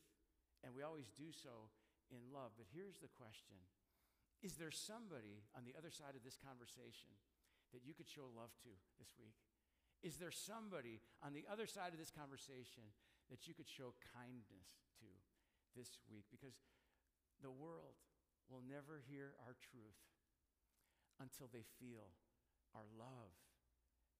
and 0.67 0.75
we 0.75 0.83
always 0.83 1.13
do 1.15 1.31
so 1.31 1.71
in 2.11 2.21
love. 2.35 2.55
But 2.59 2.71
here's 2.71 2.99
the 2.99 3.11
question 3.11 3.59
Is 4.43 4.59
there 4.59 4.75
somebody 4.75 5.47
on 5.55 5.65
the 5.65 5.75
other 5.79 5.91
side 5.91 6.15
of 6.15 6.27
this 6.27 6.39
conversation 6.39 7.15
that 7.73 7.87
you 7.87 7.95
could 7.95 8.11
show 8.11 8.31
love 8.35 8.55
to 8.67 8.73
this 8.99 9.15
week? 9.19 9.39
Is 10.03 10.17
there 10.17 10.33
somebody 10.33 11.05
on 11.21 11.37
the 11.37 11.45
other 11.47 11.69
side 11.69 11.93
of 11.93 12.01
this 12.01 12.11
conversation 12.11 12.89
that 13.29 13.45
you 13.45 13.53
could 13.53 13.69
show 13.69 13.93
kindness 14.17 14.81
to 14.99 15.09
this 15.77 16.01
week? 16.09 16.25
Because 16.33 16.57
the 17.45 17.53
world 17.53 18.01
will 18.49 18.65
never 18.65 19.05
hear 19.05 19.37
our 19.45 19.55
truth 19.61 20.01
until 21.21 21.53
they 21.53 21.69
feel 21.77 22.17
our 22.73 22.89
love 22.97 23.37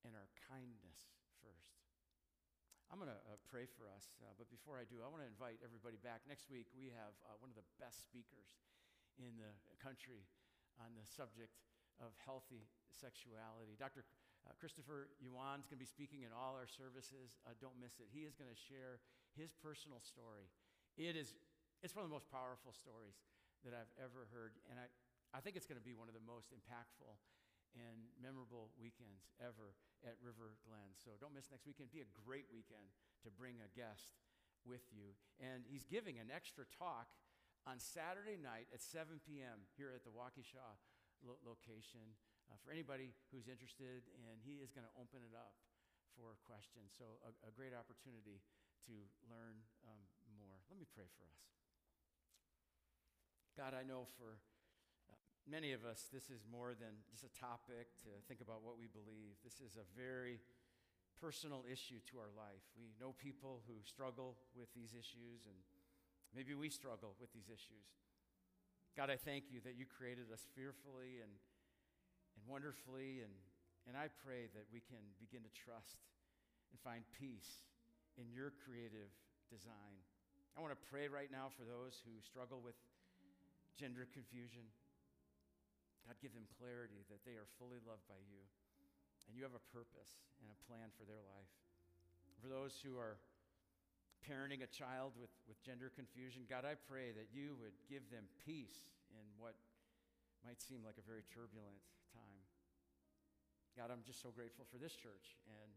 and 0.05 0.13
our 0.13 0.29
kindness 0.49 1.17
first. 1.41 1.80
I'm 2.91 2.99
going 2.99 3.15
to 3.15 3.23
uh, 3.31 3.39
pray 3.47 3.71
for 3.71 3.87
us, 3.87 4.19
uh, 4.19 4.35
but 4.35 4.51
before 4.51 4.75
I 4.75 4.83
do, 4.83 4.99
I 4.99 5.07
want 5.07 5.23
to 5.23 5.31
invite 5.31 5.63
everybody 5.63 5.95
back. 6.03 6.27
Next 6.27 6.51
week, 6.51 6.67
we 6.75 6.91
have 6.91 7.15
uh, 7.23 7.39
one 7.39 7.47
of 7.47 7.55
the 7.55 7.63
best 7.79 8.03
speakers 8.03 8.51
in 9.15 9.31
the 9.39 9.55
country 9.79 10.27
on 10.83 10.91
the 10.99 11.07
subject 11.07 11.55
of 12.03 12.11
healthy 12.19 12.67
sexuality. 12.91 13.79
Dr. 13.79 14.03
Uh, 14.43 14.59
Christopher 14.59 15.07
Yuan 15.23 15.63
is 15.63 15.71
going 15.71 15.79
to 15.79 15.87
be 15.87 15.87
speaking 15.87 16.27
in 16.27 16.35
all 16.35 16.59
our 16.59 16.67
services. 16.67 17.39
Uh, 17.47 17.55
don't 17.63 17.79
miss 17.79 18.03
it. 18.03 18.11
He 18.11 18.27
is 18.27 18.35
going 18.35 18.51
to 18.51 18.59
share 18.59 18.99
his 19.39 19.55
personal 19.55 20.03
story 20.03 20.51
It 20.99 21.15
is, 21.15 21.39
it's 21.87 21.95
one 21.95 22.03
of 22.03 22.11
the 22.11 22.17
most 22.19 22.27
powerful 22.27 22.75
stories 22.75 23.15
that 23.63 23.71
I've 23.71 23.95
ever 24.03 24.27
heard. 24.35 24.59
And 24.67 24.83
I, 24.83 24.91
I 25.31 25.39
think 25.39 25.55
it's 25.55 25.71
going 25.71 25.79
to 25.79 25.87
be 25.87 25.95
one 25.95 26.11
of 26.11 26.17
the 26.19 26.27
most 26.27 26.51
impactful 26.51 27.15
and 27.77 28.11
memorable 28.19 28.75
weekends 28.79 29.31
ever 29.39 29.77
at 30.03 30.17
River 30.19 30.59
Glen. 30.67 30.97
So 30.97 31.15
don't 31.21 31.35
miss 31.37 31.53
next 31.53 31.69
weekend. 31.69 31.93
Be 31.95 32.03
a 32.03 32.11
great 32.27 32.49
weekend 32.51 32.91
to 33.23 33.29
bring 33.31 33.61
a 33.61 33.71
guest 33.73 34.19
with 34.65 34.85
you. 34.93 35.17
And 35.41 35.65
he's 35.69 35.85
giving 35.85 36.19
an 36.19 36.29
extra 36.33 36.65
talk 36.69 37.13
on 37.69 37.79
Saturday 37.79 38.41
night 38.41 38.69
at 38.73 38.81
7 38.81 39.21
p.m. 39.25 39.69
here 39.77 39.93
at 39.93 40.05
the 40.05 40.13
Waukesha 40.13 40.65
lo- 41.25 41.41
location 41.45 42.17
uh, 42.49 42.57
for 42.65 42.73
anybody 42.73 43.13
who's 43.31 43.49
interested. 43.49 44.09
And 44.29 44.41
he 44.41 44.61
is 44.65 44.73
going 44.73 44.89
to 44.89 44.95
open 44.97 45.21
it 45.25 45.37
up 45.37 45.57
for 46.17 46.37
questions. 46.49 46.93
So 46.97 47.21
a, 47.23 47.33
a 47.49 47.53
great 47.53 47.77
opportunity 47.77 48.41
to 48.89 48.95
learn 49.29 49.61
um, 49.85 50.03
more. 50.41 50.59
Let 50.73 50.81
me 50.81 50.89
pray 50.89 51.07
for 51.17 51.25
us. 51.29 51.45
God, 53.59 53.77
I 53.77 53.85
know 53.85 54.09
for 54.17 54.41
many 55.51 55.75
of 55.75 55.83
us, 55.83 56.07
this 56.15 56.31
is 56.31 56.47
more 56.47 56.79
than 56.79 56.95
just 57.11 57.27
a 57.27 57.33
topic 57.35 57.91
to 58.07 58.11
think 58.31 58.39
about 58.39 58.63
what 58.63 58.79
we 58.79 58.87
believe. 58.87 59.35
This 59.43 59.59
is 59.59 59.75
a 59.75 59.83
very 59.99 60.39
personal 61.19 61.67
issue 61.67 61.99
to 62.15 62.23
our 62.23 62.31
life. 62.39 62.63
We 62.79 62.95
know 63.03 63.19
people 63.19 63.67
who 63.67 63.83
struggle 63.83 64.39
with 64.55 64.71
these 64.79 64.95
issues, 64.95 65.51
and 65.51 65.59
maybe 66.31 66.55
we 66.55 66.71
struggle 66.71 67.19
with 67.19 67.35
these 67.35 67.51
issues. 67.51 67.91
God, 68.95 69.11
I 69.11 69.19
thank 69.19 69.51
you 69.51 69.59
that 69.67 69.75
you 69.75 69.91
created 69.91 70.31
us 70.31 70.47
fearfully 70.55 71.19
and, 71.19 71.35
and 71.35 72.43
wonderfully, 72.47 73.27
and, 73.27 73.35
and 73.91 73.99
I 73.99 74.07
pray 74.23 74.47
that 74.55 74.71
we 74.71 74.79
can 74.79 75.03
begin 75.19 75.43
to 75.43 75.51
trust 75.51 75.99
and 76.71 76.79
find 76.79 77.03
peace 77.19 77.67
in 78.15 78.31
your 78.31 78.55
creative 78.55 79.11
design. 79.51 79.99
I 80.55 80.63
want 80.63 80.71
to 80.79 80.83
pray 80.91 81.11
right 81.11 81.31
now 81.31 81.51
for 81.51 81.67
those 81.67 81.99
who 82.07 82.15
struggle 82.23 82.63
with 82.63 82.79
gender 83.75 84.07
confusion. 84.15 84.63
God, 86.07 86.17
give 86.21 86.33
them 86.33 86.49
clarity 86.59 87.07
that 87.09 87.23
they 87.23 87.37
are 87.37 87.49
fully 87.61 87.79
loved 87.85 88.05
by 88.09 88.19
you 88.29 88.43
and 89.31 89.39
you 89.39 89.47
have 89.47 89.55
a 89.55 89.67
purpose 89.71 90.19
and 90.43 90.51
a 90.51 90.59
plan 90.67 90.91
for 90.99 91.07
their 91.07 91.23
life. 91.23 91.55
For 92.43 92.51
those 92.51 92.75
who 92.83 92.99
are 92.99 93.21
parenting 94.27 94.67
a 94.67 94.71
child 94.71 95.15
with, 95.15 95.31
with 95.47 95.61
gender 95.63 95.93
confusion, 95.93 96.51
God, 96.51 96.67
I 96.67 96.75
pray 96.75 97.15
that 97.15 97.31
you 97.31 97.55
would 97.63 97.77
give 97.87 98.11
them 98.11 98.27
peace 98.43 98.91
in 99.15 99.23
what 99.39 99.55
might 100.43 100.59
seem 100.59 100.83
like 100.83 100.99
a 100.99 101.07
very 101.07 101.23
turbulent 101.31 101.79
time. 102.11 102.43
God, 103.79 103.95
I'm 103.95 104.03
just 104.03 104.19
so 104.19 104.35
grateful 104.35 104.67
for 104.67 104.83
this 104.83 104.99
church 104.99 105.39
and 105.47 105.71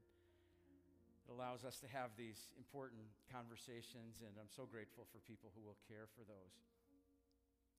it 1.23 1.31
allows 1.31 1.63
us 1.63 1.79
to 1.79 1.87
have 1.87 2.11
these 2.19 2.51
important 2.59 3.07
conversations, 3.31 4.19
and 4.19 4.35
I'm 4.35 4.51
so 4.51 4.67
grateful 4.67 5.07
for 5.07 5.23
people 5.23 5.55
who 5.55 5.63
will 5.63 5.79
care 5.87 6.11
for 6.11 6.27
those 6.27 6.59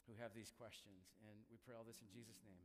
who 0.07 0.15
have 0.21 0.33
these 0.37 0.53
questions. 0.53 1.17
And 1.25 1.37
we 1.51 1.57
pray 1.65 1.75
all 1.75 1.85
this 1.85 2.01
in 2.01 2.09
Jesus' 2.13 2.41
name. 2.45 2.65